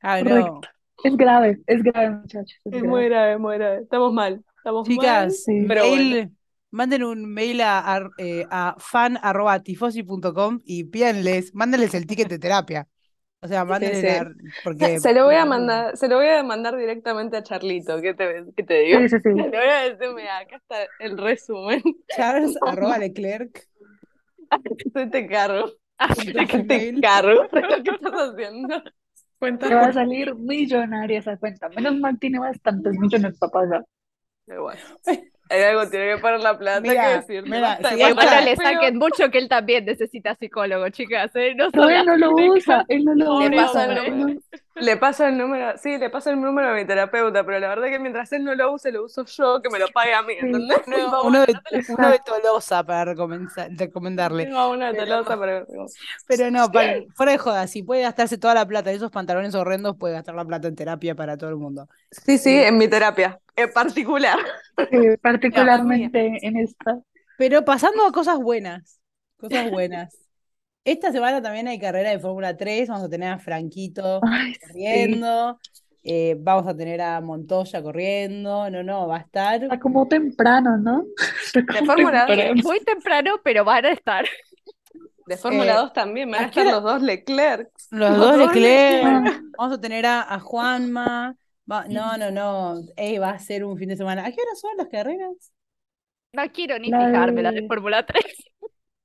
Ah, 0.03 0.21
no. 0.23 0.31
Correcto. 0.31 0.61
Es 1.03 1.17
grave, 1.17 1.59
es 1.67 1.83
grave, 1.83 2.11
muchachos. 2.11 2.57
es 2.65 2.73
Es 2.73 2.73
grave. 2.73 2.89
muy 2.89 3.05
grave, 3.07 3.39
muy 3.39 3.57
grave. 3.59 3.83
Estamos 3.83 4.13
mal, 4.13 4.45
estamos 4.59 4.89
mal. 4.89 4.95
Chicas, 4.97 5.45
Sí. 5.45 5.65
Pero 5.69 5.89
bueno. 5.89 6.31
Manden 6.75 7.05
un 7.05 7.33
mail 7.33 7.61
a, 7.61 7.95
a, 7.95 8.11
eh, 8.19 8.47
a 8.51 8.75
fan.tifosi.com 8.79 10.61
y 10.65 10.85
pídanles, 10.85 11.55
mándenles 11.55 11.95
el 11.95 12.07
ticket 12.07 12.29
de 12.29 12.39
terapia. 12.39 12.89
O 13.41 13.47
sea, 13.47 13.65
mándenle 13.65 14.23
porque 14.65 14.99
Se 14.99 15.13
lo 15.13 15.27
voy 15.27 15.37
a 15.37 15.45
mandar, 15.45 15.97
se 15.97 16.09
lo 16.09 16.17
voy 16.17 16.29
a 16.29 16.43
mandar 16.43 16.77
directamente 16.77 17.37
a 17.37 17.43
Charlito, 17.43 18.01
¿qué 18.01 18.15
te, 18.15 18.45
qué 18.57 18.63
te 18.63 18.79
digo? 18.81 19.01
Sí, 19.01 19.09
sí, 19.11 19.17
sí. 19.23 19.31
Le 19.35 19.49
voy 19.49 19.69
a 19.69 19.91
decir, 19.91 20.15
mira, 20.15 20.39
acá 20.39 20.57
está 20.57 20.77
el 20.99 21.19
resumen. 21.19 21.83
Charles 22.09 22.57
arroba 22.67 22.99
Leclerc. 22.99 23.69
Yo 24.95 25.11
te 25.11 25.27
cargo, 25.27 25.71
que 26.49 26.65
te 26.65 27.01
cargo 27.01 27.49
que 27.53 27.91
estás 27.91 28.13
haciendo. 28.13 28.83
Cuenta 29.39 29.69
Te 29.69 29.75
va 29.75 29.87
a 29.87 29.93
salir 29.93 30.35
millonaria 30.35 31.19
esa 31.19 31.37
cuenta. 31.37 31.69
Menos 31.69 31.99
mal 31.99 32.19
tiene 32.19 32.39
bastantes 32.39 32.95
millones 32.99 33.39
para 33.39 33.53
pagar. 33.53 33.85
Pero 34.47 34.63
bueno, 34.63 34.81
hay 35.51 35.63
algo, 35.63 35.89
tiene 35.89 36.15
que 36.15 36.19
poner 36.21 36.41
la 36.41 36.59
plata, 36.59 36.81
Mira, 36.81 37.09
que 37.09 37.15
decir. 37.33 37.43
mira, 37.45 37.77
si 37.77 38.01
esta- 38.03 38.25
no 38.41 38.41
le 38.45 38.57
pero- 38.57 38.71
saquen 38.71 38.99
mucho 38.99 39.31
que 39.31 39.39
él 39.39 39.49
también 39.49 39.85
necesita 39.85 40.35
psicólogo, 40.35 40.89
chicas, 40.89 41.31
¿eh? 41.35 41.55
No 41.55 41.71
son 41.71 41.91
él 41.91 42.07
no 42.07 42.17
lo 42.17 42.33
usa, 42.33 42.85
él 42.89 43.05
no 43.05 43.15
lo 43.15 43.49
Le 43.49 43.63
usa. 43.65 43.85
el 43.85 44.41
le 44.77 44.97
paso 44.97 45.25
el 45.25 45.39
número, 45.39 45.79
sí, 45.79 45.99
le 45.99 46.11
paso 46.11 46.31
el 46.31 46.41
número 46.41 46.71
a 46.71 46.75
mi 46.75 46.85
terapeuta, 46.85 47.45
pero 47.45 47.61
la 47.61 47.69
verdad 47.69 47.87
que 47.91 48.01
mientras 48.01 48.33
él 48.33 48.43
no 48.43 48.57
lo 48.57 48.73
use, 48.73 48.91
lo 48.91 49.05
uso 49.05 49.25
yo, 49.25 49.63
que 49.63 49.71
me 49.71 49.79
lo 49.79 49.87
pague 49.89 50.13
a 50.13 50.23
mí. 50.23 50.35
¿entendés? 50.41 50.79
Uno, 50.89 51.23
uno 51.25 51.47
de, 51.47 51.53
no 51.53 51.61
uno 51.97 52.11
de 52.11 52.19
Tolosa 52.27 52.83
para 52.83 53.05
recomendar- 53.15 53.69
recomendarle. 53.79 54.47
Tengo 54.47 54.71
una 54.71 54.93
de 54.93 54.99
Tolosa, 54.99 55.39
pero 55.39 55.65
Pero 56.27 56.51
no, 56.51 56.73
para- 56.73 57.03
fuera 57.15 57.33
de 57.33 57.39
joda, 57.39 57.67
si 57.69 57.85
puede 57.85 58.03
gastarse 58.03 58.37
toda 58.37 58.55
la 58.55 58.67
plata 58.67 58.91
de 58.91 58.97
esos 58.97 59.13
pantalones 59.13 59.55
horrendos, 59.55 59.97
puede 59.97 60.15
gastar 60.15 60.35
la 60.35 60.45
plata 60.45 60.67
en 60.67 60.75
terapia 60.75 61.15
para 61.15 61.37
todo 61.37 61.51
el 61.51 61.57
mundo. 61.57 61.89
Sí, 62.11 62.39
sí, 62.39 62.57
en 62.61 62.77
mi 62.77 62.89
terapia, 62.89 63.39
en 63.57 63.73
particular. 63.73 64.39
Eh, 64.91 65.17
particularmente 65.23 66.39
en 66.47 66.57
esta. 66.57 67.01
Pero 67.37 67.65
pasando 67.65 68.05
a 68.07 68.13
cosas 68.13 68.39
buenas, 68.39 69.01
cosas 69.37 69.71
buenas. 69.71 70.17
Esta 70.85 71.13
semana 71.13 71.41
también 71.43 71.67
hay 71.69 71.79
carrera 71.79 72.11
de 72.11 72.19
Fórmula 72.19 72.57
3, 72.57 72.89
vamos 72.89 73.05
a 73.05 73.09
tener 73.09 73.31
a 73.33 73.39
Franquito 73.39 74.21
Ay, 74.23 74.55
sí. 74.55 74.61
corriendo, 74.61 75.59
eh, 76.03 76.37
vamos 76.39 76.67
a 76.67 76.77
tener 76.77 77.01
a 77.01 77.21
Montoya 77.23 77.83
corriendo, 77.83 78.71
no, 78.71 78.83
no, 78.83 79.09
va 79.09 79.17
a 79.17 79.21
estar. 79.21 79.63
Está 79.63 79.81
como 79.81 80.07
temprano, 80.09 80.77
¿no? 80.77 81.05
Está 81.55 81.63
De 81.73 81.83
Fórmula 81.83 82.27
temprano. 82.27 82.63
Muy 82.63 82.81
temprano, 82.81 83.41
pero 83.43 83.65
van 83.65 83.87
a 83.87 83.93
estar. 83.93 84.27
De 85.27 85.37
Fórmula 85.39 85.75
Eh, 85.75 85.77
2 85.77 85.93
también, 85.93 86.31
van 86.31 86.45
a 86.45 86.47
¿a 86.47 86.51
qué 86.51 86.65
estar 86.65 86.67
los 86.67 86.83
dos 86.83 87.03
Leclerc. 87.03 87.71
Los 87.91 88.11
Los 88.11 88.19
dos 88.19 88.37
dos 88.37 88.37
Leclerc, 88.37 88.55
Leclerc. 88.55 89.43
vamos 89.57 89.79
a 89.79 89.81
tener 89.81 90.07
a, 90.07 90.23
a 90.23 90.41
Juanma, 90.41 91.37
va- 91.71 91.87
no, 91.89 92.17
no, 92.17 92.31
no, 92.31 92.81
ey, 92.97 93.19
va 93.19 93.31
a 93.31 93.39
ser 93.39 93.65
un 93.65 93.77
fin 93.79 93.89
de 93.89 93.97
semana. 93.97 94.23
¿A 94.27 94.31
qué 94.33 94.41
hora 94.41 94.55
son 94.55 94.77
las 94.77 94.89
carreras? 94.89 95.53
No 96.33 96.43
quiero 96.53 96.79
ni 96.79 96.89
La 96.91 97.07
fijarme 97.07 97.43
la 97.43 97.53
de 97.53 97.63
de- 97.63 97.67
Fórmula 97.69 98.05
3. 98.07 98.25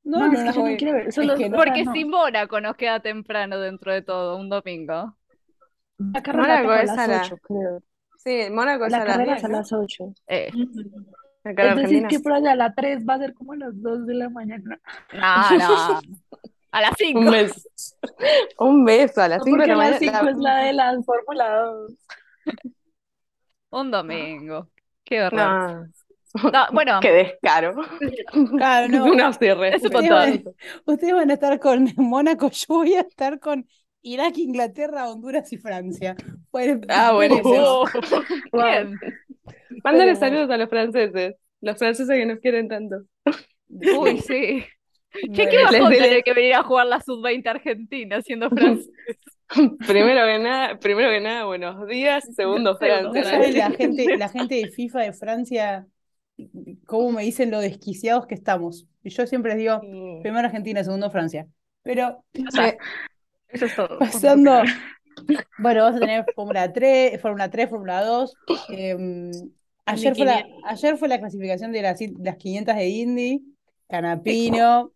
No, 0.03 0.19
No, 0.21 0.27
no 0.27 0.33
es 0.33 0.39
que 0.39 0.45
las 0.45 0.55
yo 0.55 0.61
no 0.61 0.65
voy- 0.67 0.77
quiero 0.77 0.93
ver. 0.95 1.11
Solo, 1.13 1.35
que 1.35 1.49
no. 1.49 1.57
o 1.57 1.59
sea, 1.59 1.65
Porque 1.65 1.83
no. 1.85 1.93
si 1.93 2.05
Mónaco 2.05 2.61
nos 2.61 2.75
queda 2.77 2.99
temprano 2.99 3.59
dentro 3.59 3.93
de 3.93 4.01
todo, 4.01 4.37
un 4.37 4.49
domingo. 4.49 5.15
La 5.99 6.23
carrera 6.23 6.63
Mónaco 6.63 6.73
es 6.73 6.89
a 6.89 6.95
las 6.95 7.07
la- 7.09 7.21
8, 7.25 7.37
creo. 7.43 7.83
Sí, 8.17 8.47
Mónaco 8.49 8.85
es 8.85 8.91
La 8.91 8.97
a 8.97 8.99
las 9.01 9.07
carrera 9.07 9.33
10, 9.33 9.37
es 9.37 9.43
a 9.43 9.47
las 9.49 9.71
8. 9.73 10.13
Eh, 10.27 10.49
Es 11.43 11.75
decir, 11.75 12.07
que 12.07 12.19
por 12.21 12.33
allá 12.33 12.53
a 12.53 12.55
la 12.55 12.73
3 12.73 13.05
va 13.07 13.15
a 13.15 13.19
ser 13.19 13.33
como 13.35 13.53
a 13.53 13.57
las 13.57 13.79
2 13.81 14.07
de 14.07 14.13
la 14.15 14.29
mañana. 14.29 14.79
no, 15.13 15.19
no. 15.59 15.99
A 16.71 16.81
las 16.81 16.91
5. 16.97 17.19
Un 17.19 17.29
beso. 17.31 17.69
Un 18.57 18.85
beso 18.85 19.21
a 19.21 19.27
las 19.27 19.39
No, 19.39 19.43
5 19.45 19.57
de 19.57 19.61
porque 19.63 19.67
la 19.67 19.73
a 19.73 19.89
las 19.91 20.01
mañana. 20.01 20.19
5 20.21 20.29
es 20.31 20.37
la 20.37 20.57
de 20.63 20.73
la 20.73 21.01
Fórmula 21.03 21.55
2. 21.65 21.91
Un 23.71 23.91
domingo. 23.91 24.69
Qué 25.03 25.21
horror. 25.23 25.89
No, 26.33 26.51
No, 26.51 26.65
bueno, 26.71 26.99
qué 27.01 27.11
descaro. 27.11 27.75
Claro, 28.57 28.87
no. 28.87 29.05
Una 29.11 29.33
cierre. 29.33 29.75
Es 29.75 29.83
un 29.83 29.95
Ustedes 29.95 30.09
van, 30.09 30.43
ustedes 30.85 31.13
van 31.13 31.31
a 31.31 31.33
estar 31.33 31.59
con 31.59 31.87
Mónaco, 31.97 32.49
yo 32.51 32.65
voy 32.67 32.93
a 32.95 33.01
estar 33.01 33.39
con 33.39 33.67
Irak, 34.01 34.37
Inglaterra, 34.37 35.09
Honduras 35.09 35.51
y 35.51 35.57
Francia. 35.57 36.15
Ah, 36.87 37.11
buenísimo. 37.13 37.87
ser. 37.87 38.01
bien. 38.51 38.99
Mándale 39.83 40.15
saludos 40.15 40.49
a 40.49 40.57
los 40.57 40.69
franceses. 40.69 41.35
Los 41.61 41.77
franceses 41.77 42.15
que 42.15 42.25
nos 42.25 42.39
quieren 42.39 42.67
tanto. 42.67 43.03
Uy, 43.67 44.19
sí. 44.19 44.63
Che, 45.11 45.27
Bueno, 45.27 45.49
qué 45.49 45.57
Les 45.71 45.81
bajón 45.81 45.93
tener 45.93 46.23
que 46.23 46.33
venir 46.33 46.53
a 46.53 46.63
jugar 46.63 46.87
la 46.87 47.01
sub-20 47.01 47.47
Argentina 47.47 48.21
siendo 48.21 48.49
francés. 48.49 48.89
Primero 49.87 50.25
que 50.27 50.39
nada, 50.39 50.79
primero 50.79 51.09
que 51.09 51.19
nada, 51.19 51.45
buenos 51.45 51.87
días. 51.87 52.23
Segundo, 52.35 52.77
Francia. 52.77 53.09
No 53.09 53.23
saben 53.23 53.57
la 53.57 53.71
gente, 53.71 54.17
la 54.17 54.29
gente 54.29 54.55
de 54.55 54.67
FIFA 54.69 54.99
de 55.01 55.13
Francia, 55.13 55.87
cómo 56.85 57.11
me 57.11 57.23
dicen 57.23 57.51
lo 57.51 57.59
desquiciados 57.59 58.27
que 58.27 58.35
estamos. 58.35 58.85
Y 59.03 59.09
yo 59.09 59.25
siempre 59.25 59.51
les 59.53 59.59
digo, 59.59 59.79
Sí. 59.81 60.19
primero 60.21 60.47
Argentina, 60.47 60.83
segundo 60.83 61.09
Francia. 61.09 61.47
Pero 61.83 62.23
O 62.47 62.51
sea, 62.51 62.75
Eso 63.47 63.65
es 63.65 63.75
todo. 63.75 63.97
pasando, 63.97 64.61
bueno, 65.57 65.83
vamos 65.83 65.97
a 65.97 65.99
tener 65.99 66.25
Fórmula 66.35 66.71
3, 66.71 67.19
Fórmula 67.21 67.49
3, 67.49 67.69
Fórmula 67.69 68.03
2. 68.03 68.35
eh, 68.69 68.95
ayer, 69.85 70.15
fue 70.15 70.25
la, 70.25 70.35
1500. 70.35 70.63
ayer 70.65 70.97
fue 70.97 71.07
la 71.07 71.19
clasificación 71.19 71.71
de 71.71 71.81
las, 71.81 71.99
las 72.19 72.37
500 72.37 72.75
de 72.75 72.87
Indy, 72.87 73.41
Canapino, 73.87 74.93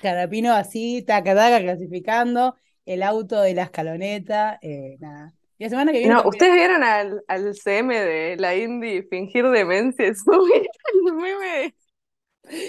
Canapino 0.00 0.52
así, 0.52 1.02
taca, 1.02 1.34
taca, 1.34 1.60
clasificando, 1.60 2.56
el 2.86 3.02
auto 3.02 3.40
de 3.40 3.54
la 3.54 3.62
escaloneta, 3.64 4.58
eh, 4.62 4.96
nada. 5.00 5.32
Y 5.58 5.64
la 5.64 5.70
semana 5.70 5.92
que 5.92 5.98
viene 5.98 6.12
No, 6.14 6.22
también- 6.22 6.34
¿ustedes 6.34 6.54
vieron 6.54 6.82
al, 6.82 7.24
al 7.28 7.54
CM 7.54 7.94
de 8.00 8.36
la 8.38 8.56
Indy 8.56 9.02
fingir 9.02 9.48
demencia? 9.48 10.12
subir 10.24 10.66
el 10.92 11.12
meme? 11.14 11.74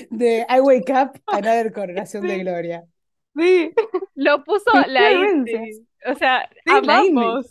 de 0.10 0.46
I 0.50 0.60
Wake 0.62 0.92
Up, 0.94 1.22
Another 1.28 1.72
Coronación 1.74 2.28
de 2.28 2.40
Gloria. 2.40 2.84
Sí, 3.36 3.72
Lo 4.16 4.44
puso 4.44 4.72
la. 4.88 5.12
Indy. 5.12 5.86
O 6.06 6.16
sea, 6.16 6.48
Sí, 6.66 6.72
amamos. 6.72 7.48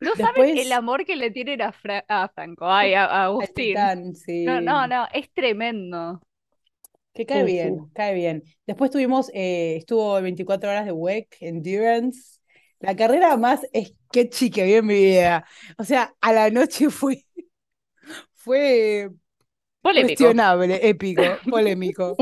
No 0.00 0.14
saben 0.14 0.58
el 0.58 0.72
amor 0.72 1.04
que 1.04 1.16
le 1.16 1.30
tienen 1.30 1.60
a, 1.62 1.72
Fra- 1.72 2.04
a 2.08 2.28
Franco, 2.28 2.66
ay, 2.66 2.94
a, 2.94 3.24
Agustín. 3.24 3.66
Titán, 3.68 4.14
sí. 4.14 4.44
No, 4.44 4.60
no, 4.60 4.86
no, 4.86 5.06
es 5.12 5.30
tremendo. 5.32 6.20
Que 7.18 7.26
cae 7.26 7.40
Sí, 7.40 7.52
bien, 7.52 7.90
cae 7.94 8.14
bien. 8.14 8.44
Después 8.64 8.92
tuvimos, 8.92 9.28
eh, 9.34 9.74
estuvo 9.78 10.20
24 10.22 10.70
horas 10.70 10.86
de 10.86 10.92
WEC, 10.92 11.36
Endurance. 11.40 12.38
La 12.78 12.94
carrera 12.94 13.36
más 13.36 13.62
sketchy 13.74 14.50
que 14.50 14.62
vi 14.62 14.74
en 14.74 14.86
mi 14.86 14.94
vida. 14.94 15.44
O 15.78 15.82
sea, 15.84 16.14
a 16.20 16.32
la 16.32 16.48
noche 16.50 16.90
fue, 16.90 17.24
fue 18.34 19.10
Polémico. 19.82 20.08
cuestionable, 20.16 20.88
épico, 20.88 21.22
polémico. 21.50 22.16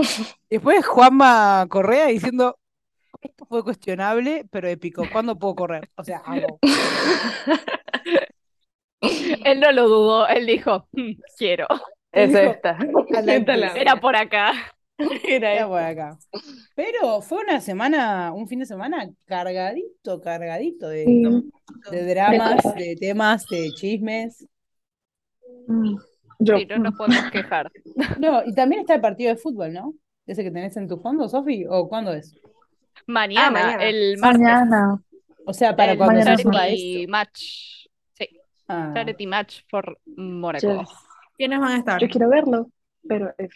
Después 0.49 0.87
Juanma 0.87 1.67
Correa 1.69 2.07
diciendo, 2.07 2.59
esto 3.21 3.47
fue 3.47 3.63
cuestionable, 3.65 4.47
pero 4.51 4.69
épico. 4.69 5.05
¿Cuándo 5.13 5.39
puedo 5.39 5.57
correr? 5.57 5.91
O 5.97 6.05
sea, 6.05 6.23
amo. 6.25 6.59
Él 9.01 9.61
no 9.61 9.73
lo 9.73 9.89
dudó, 9.89 10.27
él 10.29 10.47
dijo, 10.47 10.89
"Mm, 10.93 11.13
quiero. 11.37 11.67
es 12.13 12.29
Dijo, 12.31 12.41
esta. 12.41 12.79
Era 13.77 14.01
por 14.01 14.17
acá. 14.17 14.53
Era 15.29 15.67
por 15.69 15.81
acá. 15.81 16.19
Pero 16.75 17.21
fue 17.21 17.43
una 17.43 17.61
semana, 17.61 18.33
un 18.33 18.49
fin 18.49 18.61
de 18.61 18.67
semana 18.67 19.09
cargadito, 19.27 20.21
cargadito 20.21 20.89
de, 20.89 21.05
Sí. 21.05 21.51
de 21.91 22.07
dramas, 22.07 22.63
de 22.75 22.97
temas, 22.99 23.47
de 23.47 23.71
chismes. 23.73 24.47
Yo. 26.39 26.59
Sí, 26.59 26.67
no 26.67 26.79
nos 26.79 26.95
podemos 26.95 27.31
quejar. 27.31 27.71
No, 28.21 28.43
y 28.45 28.55
también 28.55 28.81
está 28.83 28.95
el 28.95 29.01
partido 29.01 29.31
de 29.31 29.37
fútbol, 29.37 29.73
¿no? 29.73 29.95
Ese 30.27 30.43
que 30.43 30.51
tenés 30.51 30.77
en 30.77 30.89
tu 30.89 30.99
fondo, 30.99 31.29
Sofi, 31.29 31.65
¿o 31.69 31.89
cuándo 31.89 32.13
es? 32.13 32.35
Mañana, 33.07 33.51
mañana. 33.51 33.85
el 33.85 34.19
martes, 34.19 34.41
Mañana. 34.41 35.03
O 35.47 35.53
sea, 35.53 35.77
para 35.77 35.93
el 35.93 35.99
cuando 35.99 36.23
se 36.23 37.07
match. 37.09 37.87
Sí, 38.15 38.29
Ah, 38.69 38.91
charity 38.95 39.27
match 39.27 39.61
for 39.69 39.99
Mónaco. 40.07 40.81
Yes. 40.81 40.89
¿Quiénes 41.37 41.61
van 41.61 41.73
a 41.73 41.77
estar? 41.79 42.01
Yo 42.01 42.09
quiero 42.09 42.29
verlo, 42.29 42.71
pero 43.07 43.33
es 43.39 43.51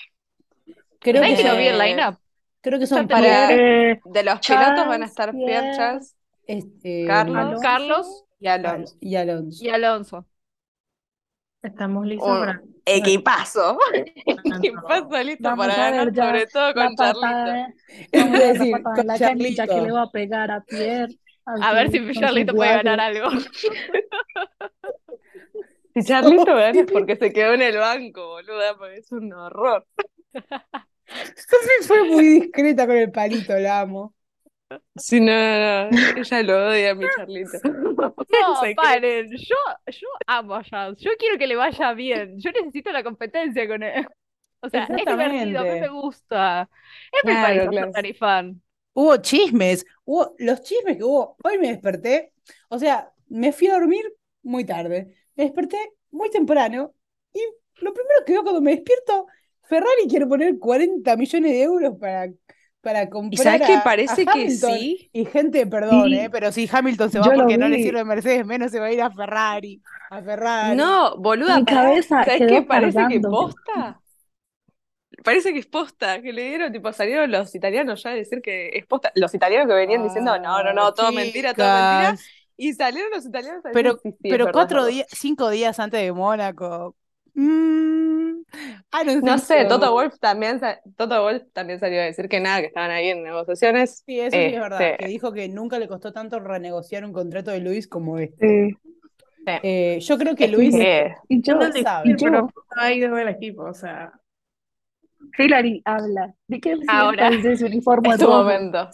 creo 1.01 1.23
que, 1.23 1.45
lo 1.45 1.57
vio 1.57 1.71
el 1.71 1.79
line-up. 1.79 2.19
creo 2.61 2.79
que 2.79 2.87
son 2.87 3.09
Para- 3.09 3.53
Eh, 3.53 4.01
De 4.05 4.23
los 4.23 4.39
pilotos 4.41 4.87
van 4.87 5.03
a 5.03 5.07
estar 5.07 5.33
Pierre 5.33 5.77
Charles 5.77 6.17
este, 6.47 7.05
Carlos. 7.07 7.61
Carlos 7.61 8.25
y 8.39 8.47
Alonso. 8.49 8.97
y 9.01 9.17
Alonso. 9.17 9.65
y 9.65 9.69
Alonso. 9.69 10.27
Estamos 11.63 12.07
listos 12.07 12.29
Un 12.29 12.39
para... 12.41 12.63
Equipazo. 12.87 13.79
Equipazo 14.25 15.23
listo 15.23 15.43
Vamos 15.45 15.67
para 15.69 15.91
ver 15.91 15.95
ganar, 15.95 16.13
ya 16.13 16.25
sobre 16.27 16.47
todo 16.47 16.75
con 16.75 16.97
Charlito. 16.97 17.21
patada, 17.21 17.75
Es 18.13 18.31
la 18.31 18.39
decir, 18.39 18.83
con 18.83 19.07
la 19.07 19.19
canilla 19.19 19.67
que 19.67 19.81
le 19.81 19.93
va 19.93 20.03
a 20.03 20.11
pegar 20.11 20.51
a 20.51 20.61
Pierre. 20.63 21.15
A 21.45 21.73
ver 21.75 21.91
si 21.91 22.13
Charlito 22.13 22.55
puede 22.55 22.73
ganar 22.83 23.01
algo. 23.01 23.29
Si 25.95 26.05
Charlito 26.05 26.45
gana 26.47 26.81
es 26.81 26.91
porque 26.91 27.17
se 27.17 27.33
quedó 27.33 27.55
en 27.55 27.63
el 27.63 27.77
banco, 27.77 28.27
boluda, 28.29 28.77
porque 28.79 28.99
es 28.99 29.11
un 29.13 29.33
horror. 29.33 29.87
Sofi 31.37 31.87
fue 31.87 32.05
muy 32.05 32.25
discreta 32.41 32.87
con 32.87 32.97
el 32.97 33.11
palito, 33.11 33.57
la 33.59 33.81
amo. 33.81 34.15
Sí, 34.97 35.21
no, 35.21 35.33
no, 35.33 35.91
no. 35.91 35.99
Ella 36.17 36.43
lo 36.43 36.69
odia 36.69 36.91
a 36.91 36.95
mi 36.95 37.07
Charlito. 37.17 37.59
No, 38.31 38.75
paren, 38.77 39.29
yo, 39.37 39.57
yo 39.87 40.09
amo 40.27 40.55
a 40.55 40.63
Charles, 40.63 41.01
yo 41.01 41.11
quiero 41.19 41.37
que 41.39 41.47
le 41.47 41.57
vaya 41.57 41.93
bien, 41.95 42.39
yo 42.39 42.51
necesito 42.53 42.93
la 42.93 43.03
competencia 43.03 43.67
con 43.67 43.83
él. 43.83 44.07
O 44.61 44.69
sea, 44.69 44.85
es 44.85 45.09
divertido, 45.09 45.61
a 45.61 45.65
mí 45.65 45.71
Exactamente. 45.71 45.81
me 45.81 45.89
gusta. 45.89 46.69
Claro, 47.23 47.63
a 47.65 47.69
claro. 47.69 47.93
Ferrari 47.93 48.15
fan. 48.15 48.63
Hubo 48.93 49.17
chismes, 49.19 49.85
hubo 50.05 50.35
los 50.39 50.63
chismes 50.63 50.97
que 50.97 51.05
hubo. 51.05 51.37
Hoy 51.43 51.59
me 51.59 51.69
desperté, 51.69 52.33
o 52.69 52.79
sea, 52.79 53.13
me 53.29 53.53
fui 53.53 53.69
a 53.69 53.75
dormir 53.75 54.05
muy 54.43 54.65
tarde, 54.65 55.15
me 55.37 55.45
desperté 55.45 55.79
muy 56.11 56.31
temprano 56.31 56.95
y 57.33 57.41
lo 57.83 57.93
primero 57.95 58.25
que 58.27 58.33
veo 58.33 58.43
cuando 58.43 58.61
me 58.61 58.73
despierto, 58.73 59.27
Ferrari 59.71 60.09
quiere 60.09 60.27
poner 60.27 60.59
40 60.59 61.17
millones 61.17 61.53
de 61.53 61.63
euros 61.63 61.95
para, 61.99 62.29
para 62.81 63.09
comprar 63.09 63.33
¿Y 63.33 63.37
sabes 63.37 63.77
a 63.77 63.85
Parece 63.85 64.27
que 64.27 64.51
sí. 64.51 65.09
Y 65.13 65.25
gente, 65.25 65.67
perdón, 65.67 66.09
Sí. 66.11 66.17
eh, 66.17 66.29
pero 66.31 66.51
si 66.53 66.69
Hamilton 66.71 67.11
se 67.11 67.19
va 67.21 67.27
Yo 67.27 67.33
porque 67.35 67.57
no 67.57 67.69
le 67.69 67.77
sirve 67.83 68.05
Mercedes, 68.05 68.45
menos 68.45 68.71
se 68.73 68.81
va 68.81 68.87
a 68.87 68.93
ir 68.93 69.01
a 69.01 69.11
Ferrari, 69.11 69.81
a 70.11 70.23
Ferrari. 70.23 70.77
No, 70.77 71.17
boluda, 71.19 71.59
Mi 71.59 71.65
cabeza 71.65 72.25
¿Sabes 72.25 72.43
qué? 72.49 72.63
Parece 72.63 72.99
que 72.99 73.21
cargando. 73.21 73.31
posta. 73.31 74.01
Parece 75.25 75.53
que 75.53 75.59
es 75.59 75.67
posta, 75.67 76.23
que 76.23 76.33
le 76.33 76.45
dieron, 76.49 76.73
tipo, 76.73 76.93
salieron 76.93 77.31
los 77.31 77.55
italianos 77.55 78.03
ya 78.03 78.11
a 78.11 78.15
decir 78.15 78.41
que 78.41 78.71
es 78.73 78.87
posta. 78.87 79.13
Los 79.15 79.35
italianos 79.35 79.69
que 79.69 79.75
venían 79.75 80.03
diciendo, 80.03 80.39
no, 80.39 80.63
no, 80.65 80.73
no, 80.73 80.95
todo 80.95 81.13
mentira, 81.13 81.55
todo 81.55 81.69
mentira. 81.69 82.17
Y 82.57 82.73
salieron 82.73 83.11
los 83.11 83.27
italianos 83.27 83.65
a 83.65 83.69
decir, 83.69 83.73
Pero, 83.83 84.01
sí, 84.03 84.15
pero 84.23 84.51
cuatro 84.51 84.87
días, 84.87 85.07
cinco 85.11 85.51
días 85.51 85.79
antes 85.79 86.01
de 86.01 86.13
Mónaco. 86.13 86.97
Mm, 87.41 88.43
I 88.93 89.05
don't 89.05 89.23
No 89.25 89.37
think 89.37 89.45
sé, 89.47 89.63
so. 89.63 89.69
Toto 89.69 89.93
Wolf 89.93 90.19
también, 90.21 90.61
Toto 90.97 91.23
Wolf 91.23 91.45
también 91.53 91.79
salió 91.81 92.01
a 92.01 92.05
decir 92.05 92.29
que 92.29 92.41
nada, 92.41 92.61
que 92.61 92.67
estaban 92.67 92.91
ahí 92.91 93.09
en 93.09 93.23
negociaciones. 93.23 94.03
Sí, 94.05 94.21
eso 94.21 94.37
sí 94.37 94.43
es 94.43 94.61
verdad, 94.61 94.83
Este, 94.83 94.97
que 95.05 95.09
dijo 95.11 95.33
que 95.33 95.49
nunca 95.49 95.79
le 95.79 95.89
costó 95.89 96.13
tanto 96.13 96.39
renegociar 96.41 97.05
un 97.05 97.13
contrato 97.13 97.51
de 97.51 97.61
Luis 97.61 97.89
como 97.89 98.19
este. 98.19 98.47
Sí. 98.71 98.77
Eh, 99.63 99.99
yo 100.01 100.19
creo 100.19 100.35
que 100.37 100.49
Luis, 100.49 100.75
Y 101.29 101.43
yo, 101.43 101.55
No 101.55 101.73
sabe. 101.73 102.11
y 102.11 102.17
yo, 102.17 102.27
pero 102.27 102.49
ha 102.77 102.93
ido 102.93 103.17
el 103.19 103.29
equipo, 103.29 103.63
o 103.65 103.75
sea... 103.75 104.13
Hillary, 105.39 105.81
habla. 105.85 106.35
¿De 106.49 106.61
qué 106.61 106.77
Ahora. 106.89 107.31
de 107.31 107.53
ese 107.53 107.65
uniforme 107.65 108.11
es 108.15 108.19
tu 108.19 108.29
momento. 108.29 108.89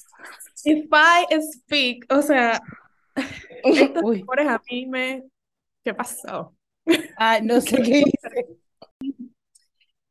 If 0.65 0.87
I 0.93 1.41
speak, 1.41 2.07
o 2.13 2.21
sea, 2.23 2.61
estos 3.65 4.03
Uy. 4.05 4.21
rumores 4.21 4.47
a 4.49 4.61
mí 4.71 4.87
me... 4.87 5.25
¿Qué 5.83 5.95
pasó? 5.95 6.56
Ah, 7.19 7.41
no 7.43 7.61
sé 7.61 7.77
qué 7.83 8.03
dice. 8.05 8.47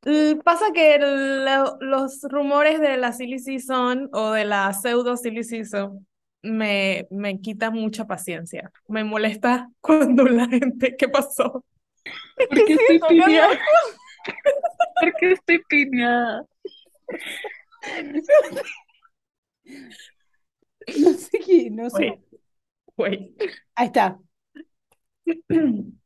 L- 0.04 0.38
Pasa 0.44 0.66
que 0.74 0.98
lo- 1.00 1.78
los 1.80 2.22
rumores 2.30 2.80
de 2.80 2.98
la 2.98 3.12
silly 3.12 3.40
season 3.40 4.10
o 4.14 4.32
de 4.32 4.46
la 4.46 4.72
pseudo 4.74 5.18
silly 5.18 5.44
season 5.44 6.06
me, 6.44 7.08
me 7.10 7.40
quitan 7.42 7.74
mucha 7.74 8.06
paciencia. 8.06 8.72
Me 8.88 9.04
molesta 9.04 9.70
cuando 9.82 10.26
la 10.26 10.48
gente, 10.48 10.96
¿qué 10.98 11.10
pasó? 11.10 11.64
¿Por 12.38 12.66
qué 12.66 12.74
estoy 12.80 13.00
piñada? 13.10 13.60
¿Por 15.02 15.14
qué 15.16 15.32
estoy 15.32 15.60
piñada? 15.68 16.46
No 21.00 21.14
sé 21.14 21.40
qué, 21.40 21.70
no 21.72 21.90
sé. 21.90 22.20
Güey, 22.96 23.36
güey. 23.36 23.36
Ahí 23.76 23.88
está. 23.88 24.20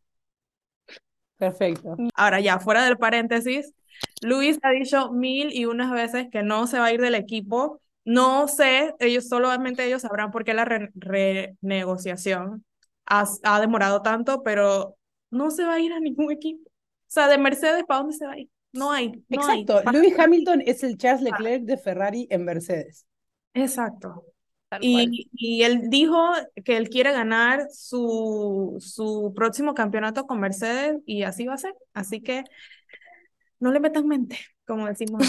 Perfecto. 1.39 1.95
Ahora 2.15 2.39
ya, 2.41 2.59
fuera 2.59 2.85
del 2.85 2.97
paréntesis, 2.97 3.73
Luis 4.21 4.59
ha 4.61 4.71
dicho 4.71 5.11
mil 5.11 5.51
y 5.53 5.65
unas 5.65 5.91
veces 5.91 6.27
que 6.31 6.43
no 6.43 6.67
se 6.67 6.79
va 6.79 6.85
a 6.85 6.93
ir 6.93 7.01
del 7.01 7.15
equipo. 7.15 7.81
No 8.05 8.47
sé, 8.47 8.93
ellos 8.99 9.27
solamente 9.27 9.85
ellos 9.85 10.01
sabrán 10.03 10.31
por 10.31 10.43
qué 10.43 10.53
la 10.53 10.65
re- 10.65 10.91
renegociación 10.95 12.63
ha, 13.05 13.25
ha 13.43 13.59
demorado 13.61 14.01
tanto, 14.01 14.43
pero 14.43 14.95
no 15.31 15.51
se 15.51 15.63
va 15.63 15.75
a 15.75 15.79
ir 15.79 15.93
a 15.93 15.99
ningún 15.99 16.31
equipo. 16.31 16.61
O 16.69 17.11
sea, 17.11 17.27
de 17.27 17.37
Mercedes, 17.37 17.83
¿para 17.87 18.01
dónde 18.01 18.15
se 18.15 18.25
va 18.27 18.33
a 18.33 18.39
ir? 18.39 18.49
No 18.71 18.91
hay, 18.91 19.23
no 19.29 19.43
hay. 19.47 19.61
Exacto. 19.61 19.91
Lewis 19.91 20.17
Hamilton 20.19 20.61
es 20.65 20.83
el 20.83 20.97
Charles 20.97 21.23
Leclerc 21.23 21.63
de 21.63 21.77
Ferrari 21.77 22.27
en 22.29 22.45
Mercedes. 22.45 23.05
Exacto. 23.53 24.25
Y, 24.81 25.29
y 25.33 25.63
él 25.63 25.89
dijo 25.89 26.31
que 26.63 26.77
él 26.77 26.89
quiere 26.89 27.11
ganar 27.11 27.67
su, 27.71 28.77
su 28.79 29.33
próximo 29.35 29.73
campeonato 29.73 30.27
con 30.27 30.39
Mercedes 30.39 30.97
y 31.05 31.23
así 31.23 31.45
va 31.45 31.55
a 31.55 31.57
ser. 31.57 31.73
Así 31.93 32.21
que 32.21 32.43
no 33.59 33.71
le 33.71 33.79
metan 33.79 34.07
mente, 34.07 34.37
como 34.65 34.87
decimos. 34.87 35.23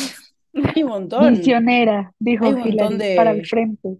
Hay 0.74 0.82
un 0.82 0.88
montón. 0.90 1.32
Misionera, 1.32 2.12
dijo 2.18 2.46
Hay 2.46 2.52
un 2.52 2.60
montón 2.60 2.98
Hillary, 2.98 2.98
de- 2.98 3.16
para 3.16 3.30
el 3.32 3.46
frente. 3.46 3.98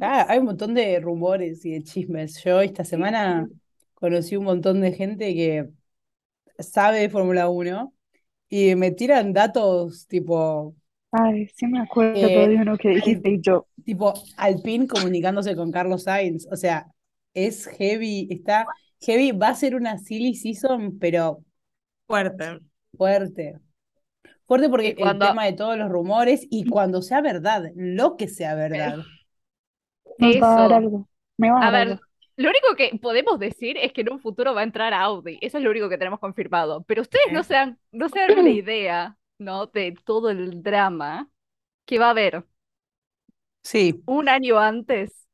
Ah, 0.00 0.26
hay 0.28 0.38
un 0.38 0.44
montón 0.46 0.74
de 0.74 1.00
rumores 1.00 1.64
y 1.64 1.72
de 1.72 1.82
chismes. 1.82 2.42
Yo 2.44 2.60
esta 2.60 2.84
semana 2.84 3.48
conocí 3.94 4.36
un 4.36 4.44
montón 4.44 4.80
de 4.80 4.92
gente 4.92 5.34
que 5.34 5.68
sabe 6.58 7.00
de 7.00 7.10
Fórmula 7.10 7.48
1 7.48 7.94
y 8.48 8.74
me 8.76 8.90
tiran 8.92 9.32
datos 9.32 10.06
tipo, 10.06 10.76
Ay, 11.10 11.48
sí 11.54 11.66
me 11.66 11.80
acuerdo 11.80 12.18
Eh, 12.20 12.48
de 12.48 12.56
uno 12.56 12.76
que 12.76 12.90
dijiste 12.90 13.30
y 13.30 13.40
yo. 13.40 13.66
tipo 13.84 14.12
Alpine 14.36 14.86
comunicándose 14.86 15.56
con 15.56 15.70
Carlos 15.72 16.04
Sainz. 16.04 16.46
O 16.52 16.56
sea, 16.56 16.86
es 17.34 17.66
heavy, 17.66 18.28
está 18.30 18.66
heavy. 19.00 19.32
Va 19.32 19.48
a 19.48 19.54
ser 19.54 19.74
una 19.74 19.98
silly 19.98 20.34
season, 20.34 20.98
pero 20.98 21.38
Fuerte. 22.06 22.60
fuerte. 22.96 23.58
Fuerte 24.46 24.68
porque 24.70 24.94
cuando- 24.96 25.26
el 25.26 25.30
tema 25.32 25.44
de 25.46 25.54
todos 25.54 25.78
los 25.78 25.90
rumores 25.90 26.46
y 26.50 26.66
cuando 26.66 27.02
sea 27.02 27.20
verdad, 27.22 27.64
lo 27.76 28.16
que 28.16 28.28
sea 28.28 28.54
verdad. 28.54 28.98
Va 30.42 30.54
a 30.54 30.60
dar 30.68 30.72
Eso. 30.72 30.76
algo. 30.76 31.08
Me 31.38 31.50
va 31.50 31.58
a 31.60 31.68
A 31.68 31.70
dar 31.70 31.72
ver, 31.72 31.88
algo. 31.92 32.02
lo 32.36 32.50
único 32.50 32.76
que 32.76 32.98
podemos 33.00 33.38
decir 33.40 33.76
es 33.78 33.92
que 33.92 34.02
en 34.02 34.12
un 34.12 34.20
futuro 34.20 34.54
va 34.54 34.62
a 34.62 34.64
entrar 34.64 34.94
Audi. 34.94 35.38
Eso 35.42 35.58
es 35.58 35.64
lo 35.64 35.70
único 35.70 35.88
que 35.90 35.98
tenemos 35.98 36.20
confirmado. 36.20 36.82
Pero 36.84 37.02
ustedes 37.02 37.26
no 37.32 37.44
se 37.44 37.54
dan, 37.54 37.80
no 37.92 38.08
se 38.10 38.20
dan 38.20 38.38
una 38.38 38.50
idea, 38.50 39.17
¿no? 39.38 39.66
De 39.66 39.94
todo 40.04 40.30
el 40.30 40.62
drama 40.62 41.30
que 41.86 41.98
va 41.98 42.08
a 42.08 42.10
haber. 42.10 42.44
Sí, 43.62 44.02
un 44.06 44.28
año 44.28 44.58
antes, 44.58 45.28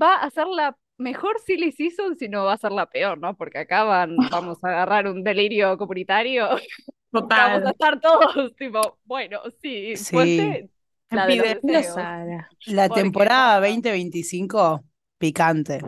va 0.00 0.16
a 0.16 0.30
ser 0.30 0.46
la 0.48 0.76
mejor 0.98 1.38
silly 1.40 1.72
season, 1.72 2.16
si 2.16 2.28
no 2.28 2.44
va 2.44 2.54
a 2.54 2.56
ser 2.58 2.72
la 2.72 2.86
peor, 2.88 3.18
¿no? 3.18 3.36
Porque 3.36 3.58
acá 3.58 3.84
van, 3.84 4.16
vamos 4.30 4.62
a 4.64 4.68
agarrar 4.68 5.08
un 5.08 5.22
delirio 5.24 5.76
comunitario, 5.78 6.48
vamos 7.12 7.64
a 7.66 7.70
estar 7.70 8.00
todos, 8.00 8.54
tipo, 8.56 8.98
bueno, 9.04 9.40
sí, 9.60 9.96
Sí. 9.96 10.70
la 11.10 11.26
de 11.26 11.60
la 12.66 12.88
temporada 12.88 13.60
no. 13.60 13.66
2025, 13.66 14.84
picante. 15.18 15.80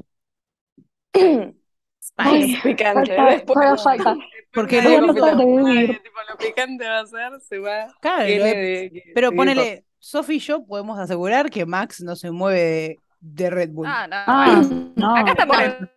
Spice. 2.01 2.61
Picante. 2.63 3.15
Falta, 3.17 3.31
Después, 3.31 3.55
todavía 3.55 3.77
falta. 3.83 4.17
Porque 4.55 4.81
de 4.81 4.89
vivir. 4.89 6.03
tipo, 6.03 6.17
lo 6.31 6.37
picante 6.39 6.87
va 6.87 7.01
a 7.01 7.07
ser, 7.07 7.41
se 7.41 7.59
va. 7.59 7.89
Claro, 8.01 8.25
de 8.25 8.91
que 8.93 9.03
pero 9.15 9.33
ponele, 9.33 9.85
Sophie 9.99 10.37
y 10.37 10.39
yo 10.41 10.65
podemos 10.65 10.99
asegurar 10.99 11.51
que 11.51 11.67
Max 11.67 12.03
no 12.03 12.15
se 12.17 12.31
mueve 12.31 12.61
de, 12.61 13.01
de 13.21 13.51
Red 13.51 13.71
Bull. 13.71 13.87
Ah, 13.89 14.07
no, 14.07 14.17
Ah, 14.27 14.63
no. 14.97 15.17
Acá 15.17 15.33
estamos. 15.33 15.89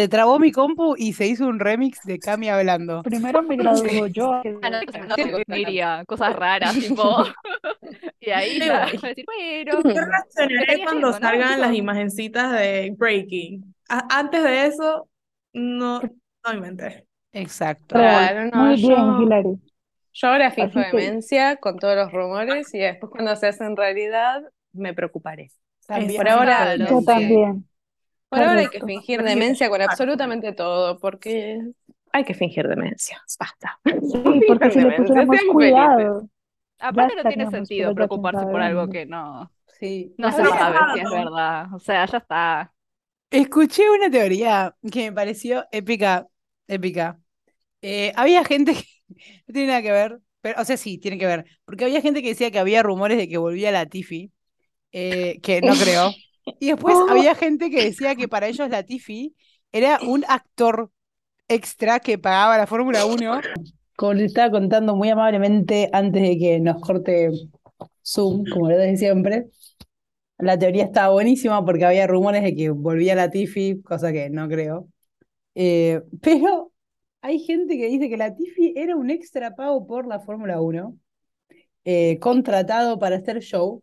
Se 0.00 0.08
trabó 0.08 0.38
mi 0.38 0.50
compu 0.50 0.94
y 0.96 1.12
se 1.12 1.26
hizo 1.26 1.46
un 1.46 1.60
remix 1.60 2.00
de 2.04 2.18
Cami 2.18 2.48
hablando. 2.48 3.02
Primero 3.02 3.42
me 3.42 3.54
graduó 3.56 4.06
yo. 4.06 4.40
que- 4.42 4.52
no, 4.52 4.60
no, 4.60 5.16
no, 5.16 5.54
diría 5.54 6.04
cosas 6.06 6.34
raras, 6.34 6.74
tipo. 6.74 7.24
Y 8.20 8.30
ahí 8.30 8.58
va 8.66 8.84
a 8.84 8.86
decir, 8.90 9.24
bueno, 9.26 9.82
Yo 9.82 10.00
reaccionaré 10.00 10.84
cuando 10.84 11.12
salgan 11.12 11.60
las 11.60 11.74
imagencitas 11.74 12.52
de 12.52 12.94
Breaking. 12.96 13.74
A- 13.90 14.18
antes 14.18 14.42
de 14.42 14.66
eso, 14.66 15.08
no, 15.52 16.00
no 16.00 16.54
inventé. 16.54 17.06
Exacto. 17.32 17.96
Claro, 17.96 18.50
no, 18.50 18.64
Muy 18.64 18.76
bien, 18.76 18.90
yo- 18.96 19.20
Hilary. 19.22 19.58
Yo 20.12 20.28
ahora 20.28 20.50
finjo 20.50 20.78
Así 20.80 20.90
que- 20.90 20.96
demencia 20.96 21.56
con 21.56 21.78
todos 21.78 21.94
los 21.96 22.10
rumores 22.10 22.72
y 22.74 22.78
después 22.78 23.10
cuando 23.10 23.36
se 23.36 23.48
hacen 23.48 23.76
realidad 23.76 24.42
me 24.72 24.94
preocuparé. 24.94 25.50
También 25.86 26.16
Por 26.16 26.28
ahora, 26.28 26.74
Claro, 26.74 26.86
Yo 26.90 27.04
también. 27.04 27.66
Por 28.30 28.38
ahora 28.40 28.60
hay 28.60 28.68
que 28.68 28.80
fingir 28.80 29.22
demencia 29.22 29.68
con 29.68 29.82
absolutamente 29.82 30.52
todo, 30.52 30.98
porque 30.98 31.60
hay 32.12 32.24
que 32.24 32.34
fingir 32.34 32.68
demencia. 32.68 33.22
Basta. 33.38 33.80
Sí, 34.00 34.42
porque 34.46 34.70
si 34.72 34.80
le 34.80 34.92
pusiéramos 34.92 35.36
cuidado. 35.52 36.28
Aparte 36.78 37.14
no 37.16 37.24
tiene 37.24 37.50
sentido 37.50 37.94
preocuparse 37.94 38.46
por 38.46 38.60
algo 38.62 38.88
que 38.88 39.04
no, 39.06 39.52
Sí. 39.78 40.14
no 40.18 40.30
se 40.32 40.44
sabe 40.44 40.78
si 40.94 41.00
es 41.00 41.10
verdad. 41.10 41.74
O 41.74 41.78
sea, 41.78 42.06
ya 42.06 42.18
está. 42.18 42.74
Escuché 43.30 43.88
una 43.90 44.10
teoría 44.10 44.76
que 44.90 45.04
me 45.10 45.12
pareció 45.12 45.66
épica, 45.72 46.26
épica. 46.66 47.20
Eh, 47.82 48.12
había 48.16 48.44
gente 48.44 48.74
que 48.74 48.84
no 49.48 49.52
tiene 49.54 49.68
nada 49.68 49.82
que 49.82 49.92
ver, 49.92 50.20
pero, 50.40 50.60
o 50.62 50.64
sea, 50.64 50.76
sí, 50.76 50.98
tiene 50.98 51.18
que 51.18 51.26
ver, 51.26 51.46
porque 51.64 51.84
había 51.84 52.02
gente 52.02 52.22
que 52.22 52.30
decía 52.30 52.50
que 52.50 52.58
había 52.60 52.82
rumores 52.82 53.18
de 53.18 53.28
que 53.28 53.38
volvía 53.38 53.72
la 53.72 53.86
Tiffy, 53.86 54.32
eh, 54.92 55.40
que 55.42 55.62
no 55.62 55.74
creo. 55.76 56.12
Y 56.58 56.68
después 56.68 56.96
había 57.08 57.34
gente 57.34 57.70
que 57.70 57.84
decía 57.84 58.14
que 58.14 58.28
para 58.28 58.48
ellos 58.48 58.68
la 58.70 58.82
Tiffy 58.82 59.34
era 59.72 59.98
un 60.06 60.24
actor 60.28 60.90
extra 61.48 62.00
que 62.00 62.18
pagaba 62.18 62.58
la 62.58 62.66
Fórmula 62.66 63.04
1. 63.06 63.40
Como 63.96 64.14
les 64.14 64.26
estaba 64.26 64.50
contando 64.50 64.96
muy 64.96 65.10
amablemente 65.10 65.90
antes 65.92 66.22
de 66.22 66.38
que 66.38 66.60
nos 66.60 66.80
corte 66.80 67.30
Zoom, 68.04 68.44
como 68.50 68.70
lo 68.70 68.78
de 68.78 68.96
siempre, 68.96 69.46
la 70.38 70.58
teoría 70.58 70.84
estaba 70.84 71.12
buenísima 71.12 71.64
porque 71.64 71.84
había 71.84 72.06
rumores 72.06 72.42
de 72.42 72.54
que 72.54 72.70
volvía 72.70 73.14
la 73.14 73.30
Tiffy, 73.30 73.82
cosa 73.82 74.12
que 74.12 74.30
no 74.30 74.48
creo. 74.48 74.88
Eh, 75.54 76.00
pero 76.22 76.72
hay 77.20 77.40
gente 77.40 77.76
que 77.76 77.88
dice 77.88 78.08
que 78.08 78.16
la 78.16 78.34
Tiffy 78.34 78.72
era 78.76 78.96
un 78.96 79.10
extra 79.10 79.54
pago 79.54 79.86
por 79.86 80.06
la 80.06 80.20
Fórmula 80.20 80.60
1, 80.60 80.96
eh, 81.84 82.18
contratado 82.20 82.98
para 82.98 83.16
hacer 83.16 83.40
show, 83.40 83.82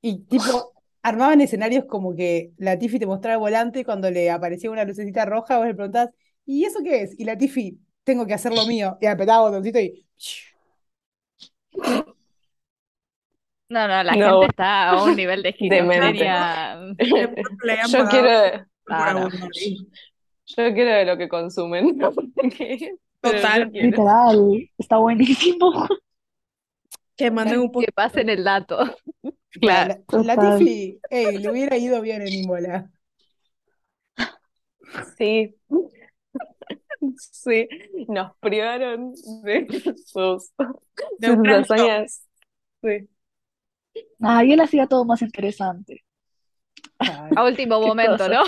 y 0.00 0.18
tipo, 0.24 0.72
armaban 1.02 1.40
escenarios 1.40 1.84
como 1.86 2.14
que 2.14 2.52
la 2.58 2.78
Tiffy 2.78 2.98
te 2.98 3.06
mostraba 3.06 3.34
el 3.34 3.40
volante 3.40 3.80
y 3.80 3.84
cuando 3.84 4.10
le 4.10 4.30
aparecía 4.30 4.70
una 4.70 4.84
lucecita 4.84 5.24
roja, 5.24 5.58
vos 5.58 5.66
le 5.66 5.74
preguntás, 5.74 6.10
¿y 6.46 6.64
eso 6.64 6.80
qué 6.84 7.02
es? 7.02 7.18
Y 7.18 7.24
la 7.24 7.36
Tiffy, 7.38 7.78
tengo 8.04 8.26
que 8.26 8.34
hacer 8.34 8.52
lo 8.54 8.66
mío, 8.66 8.98
y 9.00 9.06
apretaba 9.06 9.48
botoncito 9.48 9.78
y... 9.80 10.06
No, 13.68 13.88
no, 13.88 14.02
la 14.02 14.14
No. 14.14 14.40
gente 14.40 14.46
está 14.50 14.90
a 14.90 15.02
un 15.04 15.16
nivel 15.16 15.42
de 15.42 15.48
esquizofrenia. 15.50 16.78
Yo 17.88 18.06
quiero, 18.08 18.66
Claro. 18.84 19.18
uno. 19.26 19.48
yo 20.46 20.74
quiero 20.74 20.90
de 20.90 21.04
lo 21.06 21.16
que 21.16 21.28
consumen. 21.28 21.98
Total. 23.22 23.70
Literal, 23.72 24.68
está 24.76 24.98
buenísimo. 24.98 25.88
Que 27.16 27.30
manden 27.30 27.60
un 27.60 27.72
poco. 27.72 27.86
Que 27.86 27.92
pasen 27.92 28.28
el 28.28 28.44
dato. 28.44 28.78
Claro. 29.60 30.04
La, 30.10 30.22
la 30.22 30.36
Total. 30.36 30.58
Tiffy, 30.58 31.00
ey, 31.10 31.38
le 31.38 31.50
hubiera 31.50 31.76
ido 31.76 32.00
bien 32.00 32.22
en 32.22 32.28
Imola. 32.32 32.90
Sí. 35.16 35.54
Sí, 37.20 37.68
nos 38.08 38.36
privaron 38.38 39.12
de 39.42 39.66
sus, 40.06 40.52
De 41.18 41.64
sus. 41.66 42.22
Sí. 42.82 43.08
Ay, 44.20 44.52
él 44.52 44.60
hacía 44.60 44.86
todo 44.86 45.04
más 45.04 45.22
interesante. 45.22 46.04
Ay, 46.98 47.30
A 47.36 47.44
último 47.44 47.80
momento, 47.80 48.12
cosa. 48.12 48.28
¿no? 48.28 48.42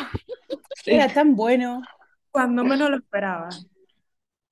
Era 0.86 1.12
tan 1.12 1.34
bueno. 1.36 1.82
Cuando 2.30 2.64
menos 2.64 2.90
lo 2.90 2.96
esperaba. 2.96 3.48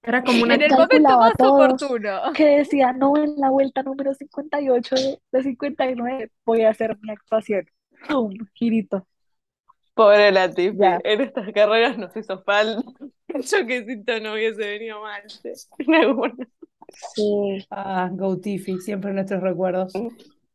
Era 0.03 0.23
como 0.25 0.43
una. 0.43 0.55
En 0.57 0.63
el 0.63 0.71
momento 0.71 0.89
calculaba 0.89 1.19
más 1.29 1.35
todo. 1.39 1.55
oportuno. 1.55 2.33
Que 2.35 2.45
decía, 2.59 2.93
no, 2.93 3.17
en 3.17 3.37
la 3.37 3.51
vuelta 3.51 3.83
número 3.83 4.15
58 4.15 4.95
de 5.31 5.43
59 5.43 6.31
voy 6.45 6.63
a 6.63 6.71
hacer 6.71 6.99
mi 7.01 7.11
actuación. 7.11 7.67
¡Pum! 8.09 8.33
Girito. 8.55 9.07
Pobre 9.95 10.33
Latifi, 10.33 10.77
Ya. 10.79 10.99
en 11.05 11.21
estas 11.21 11.53
carreras 11.53 11.99
nos 11.99 12.17
hizo 12.17 12.43
falta. 12.43 12.83
Yo 13.29 13.67
que 13.67 13.85
siento 13.85 14.21
no 14.21 14.33
hubiese 14.35 14.59
venido 14.67 15.01
mal. 15.03 15.23
sí. 17.15 17.67
Ah, 17.71 18.09
Go 18.13 18.39
Tiffy, 18.39 18.79
siempre 18.81 19.11
en 19.11 19.17
nuestros 19.17 19.43
recuerdos. 19.43 19.93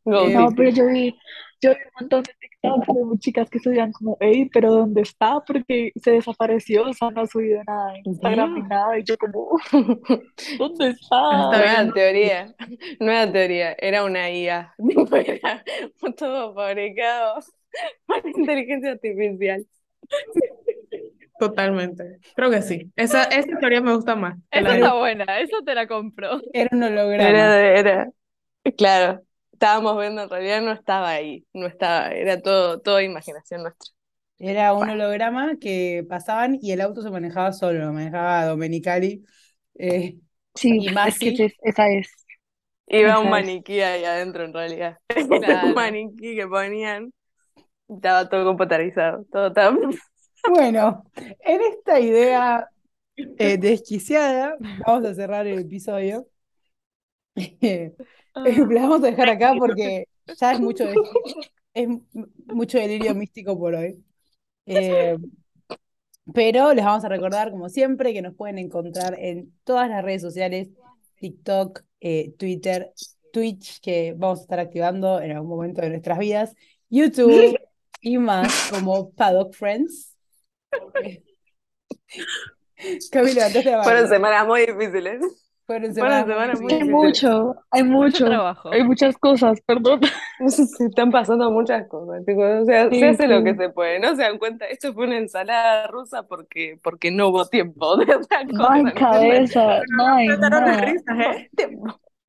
Go 0.03 0.27
No, 0.29 0.51
pero 0.55 0.69
yo 0.69 0.87
vi, 0.87 1.17
yo 1.61 1.71
vi 1.71 1.75
un 1.75 1.91
montón 1.99 2.23
de 2.23 2.33
TikToks 2.39 2.87
de 2.87 3.19
chicas 3.19 3.49
que 3.49 3.59
subían 3.59 3.91
como, 3.91 4.17
hey, 4.19 4.49
pero 4.53 4.71
¿dónde 4.71 5.01
está? 5.01 5.39
Porque 5.45 5.91
se 5.95 6.11
desapareció, 6.11 6.87
o 6.87 6.93
sea, 6.93 7.09
no 7.11 7.21
ha 7.21 7.27
subido 7.27 7.61
nada 7.65 7.95
en 7.95 8.01
Instagram 8.05 8.53
ni 8.55 8.61
nada. 8.63 8.99
Y 8.99 9.03
yo 9.03 9.17
como, 9.17 9.57
¿dónde 10.57 10.89
está? 10.89 11.21
Nueva 11.21 11.83
bien. 11.83 11.93
teoría, 11.93 12.55
nueva 12.99 13.31
teoría, 13.31 13.75
era 13.79 14.03
una 14.03 14.29
IA, 14.29 14.73
era 15.25 15.63
todo 16.17 16.53
fabricado 16.53 17.39
por 18.05 18.25
inteligencia 18.27 18.91
artificial. 18.91 19.65
Totalmente. 21.39 22.19
Creo 22.35 22.49
que 22.49 22.61
sí. 22.61 22.91
Esa, 22.95 23.25
esa 23.25 23.59
teoría 23.59 23.81
me 23.81 23.93
gusta 23.93 24.15
más. 24.15 24.37
Esa 24.49 24.75
está 24.75 24.93
buena, 24.95 25.39
eso 25.39 25.57
te 25.63 25.75
la 25.75 25.87
compro. 25.87 26.41
Era 26.51 26.69
un 26.71 26.83
holograma. 26.83 27.29
Era, 27.29 27.79
era, 27.79 28.09
claro, 28.75 29.21
estábamos 29.57 29.99
viendo, 29.99 30.21
en 30.23 30.29
realidad 30.29 30.61
no 30.61 30.71
estaba 30.71 31.09
ahí, 31.11 31.45
no 31.53 31.65
estaba, 31.67 32.11
era 32.11 32.41
todo, 32.41 32.79
toda 32.81 33.03
imaginación 33.03 33.63
nuestra. 33.63 33.91
Era 34.39 34.73
un 34.73 34.89
holograma 34.89 35.57
que 35.59 36.05
pasaban 36.07 36.59
y 36.61 36.71
el 36.71 36.81
auto 36.81 37.01
se 37.01 37.09
manejaba 37.09 37.53
solo, 37.53 37.79
lo 37.85 37.93
manejaba 37.93 38.45
Domenicali. 38.45 39.25
Eh, 39.75 40.17
Sí, 40.55 40.81
Y 40.81 40.89
es 41.03 41.19
Masi. 41.19 41.31
que 41.35 41.45
es- 41.45 41.53
esa 41.63 41.89
es. 41.89 42.07
Iba 42.87 43.19
Esa 43.19 43.19
un 43.19 43.29
es. 43.29 43.29
maniquí 43.29 43.81
ahí 43.81 44.03
adentro 44.05 44.43
en 44.45 44.53
realidad. 44.53 44.97
Claro. 45.39 45.67
Un 45.67 45.73
maniquí 45.73 46.35
que 46.35 46.47
ponían, 46.47 47.13
estaba 47.89 48.29
todo 48.29 48.45
computarizado, 48.45 49.25
todo 49.31 49.47
estaba... 49.49 49.77
Bueno, 50.43 51.03
en 51.15 51.61
esta 51.61 51.99
idea 51.99 52.69
eh, 53.37 53.57
desquiciada, 53.57 54.57
vamos 54.85 55.05
a 55.05 55.15
cerrar 55.15 55.47
el 55.47 55.59
episodio. 55.59 56.27
Eh, 58.45 58.57
la 58.69 58.81
vamos 58.81 59.03
a 59.03 59.07
dejar 59.07 59.29
acá 59.29 59.53
porque 59.57 60.07
ya 60.39 60.51
es 60.53 60.59
mucho, 60.59 60.85
de- 60.85 60.95
es 61.73 61.87
mucho 62.45 62.77
delirio 62.77 63.13
místico 63.15 63.57
por 63.57 63.75
hoy. 63.75 64.03
Eh, 64.65 65.17
pero 66.33 66.73
les 66.73 66.83
vamos 66.83 67.05
a 67.05 67.09
recordar, 67.09 67.51
como 67.51 67.69
siempre, 67.69 68.13
que 68.13 68.21
nos 68.21 68.35
pueden 68.35 68.57
encontrar 68.57 69.17
en 69.17 69.53
todas 69.63 69.89
las 69.89 70.03
redes 70.03 70.21
sociales, 70.21 70.69
TikTok, 71.15 71.83
eh, 72.01 72.33
Twitter, 72.37 72.91
Twitch, 73.31 73.79
que 73.79 74.13
vamos 74.17 74.39
a 74.39 74.41
estar 74.41 74.59
activando 74.59 75.21
en 75.21 75.31
algún 75.31 75.49
momento 75.49 75.81
de 75.81 75.89
nuestras 75.89 76.19
vidas, 76.19 76.53
YouTube 76.89 77.57
y 78.01 78.17
más 78.17 78.69
como 78.71 79.11
Paddock 79.11 79.53
Friends. 79.53 80.15
Eh, 82.79 82.99
Cami, 83.11 83.33
levantaste 83.33 83.71
la 83.71 83.83
Fueron 83.83 84.07
semanas 84.07 84.45
muy 84.45 84.65
difíciles. 84.65 85.19
Fueron 85.67 85.93
semanas 85.93 86.25
semanas 86.25 86.61
muy 86.61 86.73
Hay 86.73 86.83
mucho, 86.85 87.55
hay 87.71 87.83
Mucho 87.83 88.23
mucho, 88.23 88.25
trabajo. 88.25 88.69
hay 88.71 88.83
muchas 88.83 89.17
cosas, 89.17 89.59
perdón. 89.65 89.99
Se 90.47 90.85
están 90.85 91.11
pasando 91.11 91.51
muchas 91.51 91.87
cosas, 91.87 92.25
tipo, 92.25 92.41
o 92.41 92.65
sea, 92.65 92.89
Sí, 92.89 92.99
se 92.99 93.07
hace 93.09 93.27
lo 93.27 93.43
que 93.43 93.55
se 93.55 93.69
puede, 93.69 93.99
no 93.99 94.15
se 94.15 94.21
dan 94.23 94.37
cuenta, 94.37 94.65
esto 94.65 94.93
fue 94.93 95.07
una 95.07 95.17
ensalada 95.17 95.87
rusa 95.87 96.23
porque, 96.23 96.79
porque 96.81 97.11
no 97.11 97.27
hubo 97.29 97.45
tiempo 97.47 97.97
de 97.97 98.15
otra 98.15 98.43
No 98.45 98.59
cosa, 98.59 98.73
hay 98.73 98.93
cabeza, 98.93 99.81
no 99.97 100.07
hay 100.07 100.27
¿eh? 100.29 101.49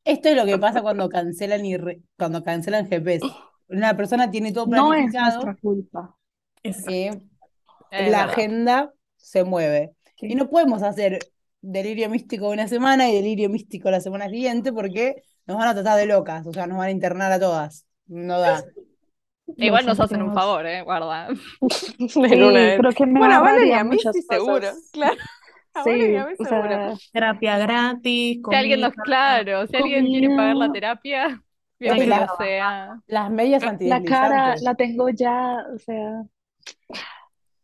Esto 0.05 0.28
es 0.30 0.36
lo 0.36 0.45
que 0.47 0.59
pasa 0.59 0.82
cuando 0.82 1.09
cancelan 1.09 1.64
y 1.64 1.76
re- 1.76 2.01
cuando 2.18 2.43
cancelan 2.43 2.89
GPS. 2.89 3.26
Una 3.68 3.97
persona 3.97 4.30
tiene 4.30 4.53
todo 4.53 4.66
No 4.66 4.95
es 4.95 5.12
planificado, 5.12 5.43
nuestra 5.45 5.57
culpa. 5.61 6.16
Eh, 6.62 7.11
la 7.91 8.24
agenda 8.24 8.93
se 9.16 9.45
mueve. 9.45 9.93
Y 10.20 10.34
no 10.34 10.49
podemos 10.49 10.82
hacer 10.82 11.18
delirio 11.70 12.08
místico 12.08 12.48
una 12.50 12.68
semana 12.68 13.08
y 13.10 13.14
delirio 13.14 13.48
místico 13.50 13.90
la 13.90 14.00
semana 14.00 14.28
siguiente 14.28 14.72
porque 14.72 15.22
nos 15.46 15.56
van 15.58 15.68
a 15.68 15.74
tratar 15.74 15.98
de 15.98 16.06
locas, 16.06 16.46
o 16.46 16.52
sea, 16.52 16.66
nos 16.66 16.78
van 16.78 16.88
a 16.88 16.90
internar 16.90 17.30
a 17.32 17.38
todas. 17.40 17.86
No 18.06 18.38
da. 18.40 18.64
Igual 19.56 19.86
nos 19.86 19.98
hacen 19.98 20.22
un 20.22 20.34
favor, 20.34 20.66
¿eh? 20.66 20.82
Guarda. 20.82 21.28
En 21.98 22.08
Sí, 22.08 22.20
una 22.20 22.60
de- 22.60 22.76
creo 22.78 22.92
que 22.92 23.06
me 23.06 23.18
Bueno, 23.18 23.34
a 23.36 23.40
Valeria 23.40 23.80
a 23.80 23.84
mí 23.84 23.96
muchas 23.96 24.14
sí 24.14 24.22
seguro, 24.22 24.68
claro. 24.92 25.16
A 25.74 25.84
Valeria 25.84 26.06
y 26.06 26.10
Sí, 26.10 26.16
a 26.16 26.26
mí 26.26 26.34
o 26.38 26.44
seguro. 26.44 26.68
sea, 26.68 26.94
Terapia 27.12 27.58
gratis, 27.58 28.40
Si 28.48 28.54
alguien 28.54 28.80
nos, 28.80 28.90
comida. 28.90 29.04
claro, 29.04 29.66
si 29.66 29.76
alguien 29.76 30.06
quiere 30.06 30.28
pagar 30.28 30.56
la 30.56 30.66
comida. 30.66 30.72
terapia, 30.72 31.28
la- 31.28 31.94
bienvenido 31.94 32.26
sea. 32.38 33.00
Las 33.06 33.30
medias 33.30 33.62
la 33.80 34.02
cara 34.02 34.54
la 34.60 34.74
tengo 34.74 35.08
ya, 35.10 35.64
o 35.74 35.78
sea, 35.78 36.24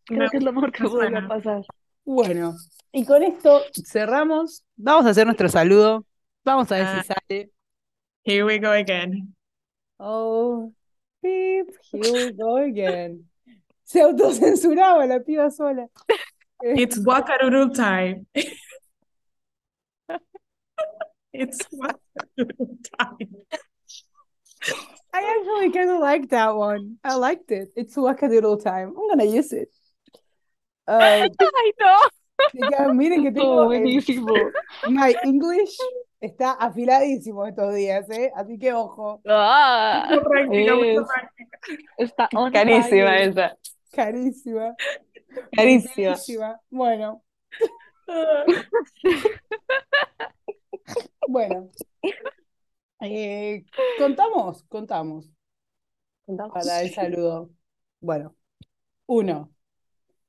creo 0.04 0.30
que 0.30 0.36
es 0.38 0.42
lo 0.44 0.52
mejor 0.52 0.72
que 0.72 0.84
podría 0.84 1.10
suena. 1.10 1.28
pasar. 1.28 1.62
Bueno, 2.04 2.54
y 2.94 3.04
con 3.04 3.22
esto 3.22 3.60
cerramos. 3.84 4.62
Vamos 4.76 5.06
a 5.06 5.10
hacer 5.10 5.26
nuestro 5.26 5.48
saludo. 5.48 6.06
Vamos 6.44 6.70
a 6.72 6.76
ver 6.76 6.86
si 6.86 6.92
Ah. 7.12 7.16
sale. 7.28 7.50
Here 8.24 8.44
we 8.44 8.58
go 8.58 8.70
again. 8.70 9.34
Oh, 9.98 10.72
beep, 11.22 11.66
here 11.92 12.12
we 12.12 12.32
go 12.32 12.56
again. 12.56 13.28
Se 13.84 14.00
autocensuraba 14.00 15.06
la 15.06 15.20
piba 15.20 15.50
sola. 15.50 15.86
It's 16.62 16.98
Wakadoodle 16.98 17.74
time. 17.74 18.26
It's 21.32 21.58
Wakadoodle 21.72 22.78
time. 22.98 23.28
I 25.12 25.20
actually 25.38 25.70
kind 25.72 25.90
of 25.90 26.00
like 26.00 26.28
that 26.30 26.54
one. 26.56 26.96
I 27.04 27.16
liked 27.16 27.50
it. 27.50 27.68
It's 27.76 27.96
wackadoodle 27.96 28.62
time. 28.64 28.94
I'm 28.96 29.08
gonna 29.10 29.24
use 29.24 29.52
it. 29.52 29.68
Uh, 30.88 31.28
Ay, 31.28 31.72
no. 31.80 31.96
Miren 32.94 33.22
que 33.24 33.32
tengo 33.32 33.64
buenísimo. 33.66 34.32
my 34.88 35.14
English 35.24 35.76
está 36.20 36.52
afiladísimo 36.52 37.46
estos 37.46 37.74
días, 37.74 38.08
¿eh? 38.10 38.32
Así 38.34 38.58
que 38.58 38.72
ojo, 38.72 39.20
Ah. 39.26 40.06
Mucha 40.10 40.22
práctica, 40.28 40.74
Es- 40.74 41.06
práctica. 41.06 41.58
Está 41.98 42.28
Carísima 42.52 43.10
fire. 43.10 43.28
esa, 43.28 43.58
carísima, 43.92 44.74
carísima. 45.52 46.10
carísima. 46.12 46.60
Bueno, 46.70 47.22
bueno. 51.28 51.70
Eh, 53.00 53.64
contamos, 53.98 54.62
contamos 54.64 55.30
para 56.26 56.82
el 56.82 56.94
saludo. 56.94 57.50
Bueno, 58.00 58.34
uno, 59.06 59.50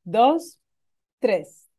dos, 0.04 0.60
tres. 1.20 1.70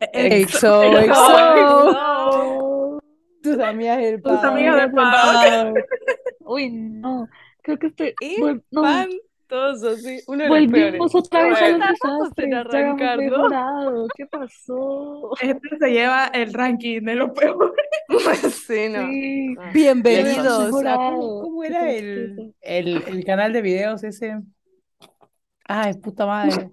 Exo, 0.00 0.82
exo. 0.98 3.00
Tus 3.42 3.58
amigas 3.58 3.98
del 3.98 4.22
Tus 4.22 4.32
padre. 4.32 4.48
amigas 4.48 4.76
del 4.90 4.98
Ah, 4.98 5.72
Uy, 6.40 6.70
no. 6.70 7.28
Creo 7.62 7.78
que 7.78 7.86
estoy. 7.88 8.14
Espantoso, 8.20 9.96
sí, 9.96 10.20
uno 10.26 10.44
de 10.44 10.48
los 10.48 10.58
peores. 10.72 10.98
volvimos 10.98 11.14
otra 11.14 11.42
vez 11.44 11.60
a 11.62 11.68
los 11.70 11.80
desastres. 11.80 12.48
Mejorado. 13.18 14.06
¿Qué 14.16 14.26
pasó? 14.26 15.30
Este 15.40 15.68
se 15.78 15.90
lleva 15.90 16.26
el 16.28 16.52
ranking 16.52 17.02
de 17.02 17.14
los 17.14 17.30
peores. 17.30 17.72
sí, 18.66 18.88
no. 18.90 19.06
Sí. 19.08 19.54
Bienvenidos 19.74 20.84
a. 20.84 20.96
¿cómo, 20.96 21.42
cómo 21.42 21.64
era 21.64 21.90
el, 21.90 22.54
el, 22.62 23.02
el 23.06 23.24
canal 23.24 23.52
de 23.52 23.62
videos 23.62 24.02
ese? 24.04 24.40
Ay, 25.64 25.94
puta 25.94 26.26
madre. 26.26 26.70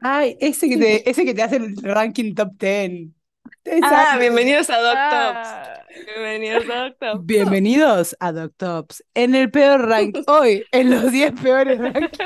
Ay, 0.00 0.36
ese 0.40 0.68
que 0.68 0.76
te, 0.76 1.08
ese 1.10 1.24
que 1.24 1.34
te 1.34 1.42
hace 1.42 1.56
el 1.56 1.76
ranking 1.82 2.34
top 2.34 2.50
10. 2.58 3.08
Ah, 3.82 4.16
bienvenidos 4.18 4.70
a 4.70 4.78
Doctops. 4.80 5.48
Ah. 5.48 5.82
Bienvenidos 6.06 6.64
a 6.70 6.76
Doctops. 6.84 7.26
Bienvenidos 7.26 8.16
a 8.20 8.32
Doctops. 8.32 9.04
En 9.14 9.34
el 9.34 9.50
peor 9.50 9.88
rank 9.88 10.18
hoy, 10.26 10.64
en 10.72 10.90
los 10.90 11.10
10 11.10 11.32
peores 11.40 11.78
Friends. 11.78 12.18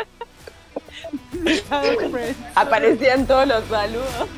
Aparecían 2.55 3.27
todos 3.27 3.47
los 3.47 3.65
saludos. 3.67 4.29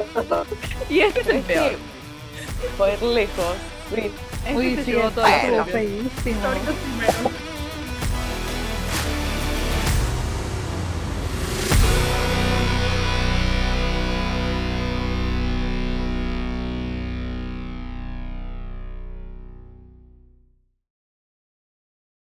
Y 0.89 1.01
este 1.01 1.21
es 1.21 1.29
el 1.29 1.43
peor. 1.43 1.73
Por 2.79 3.03
lejos. 3.03 3.57
Sí. 3.95 4.11
Este 4.47 4.57
Uy, 4.57 4.77
sí, 4.85 4.93
los 4.93 5.05
estuvo 5.07 5.25
premios. 5.25 5.71
feísimo. 5.71 6.49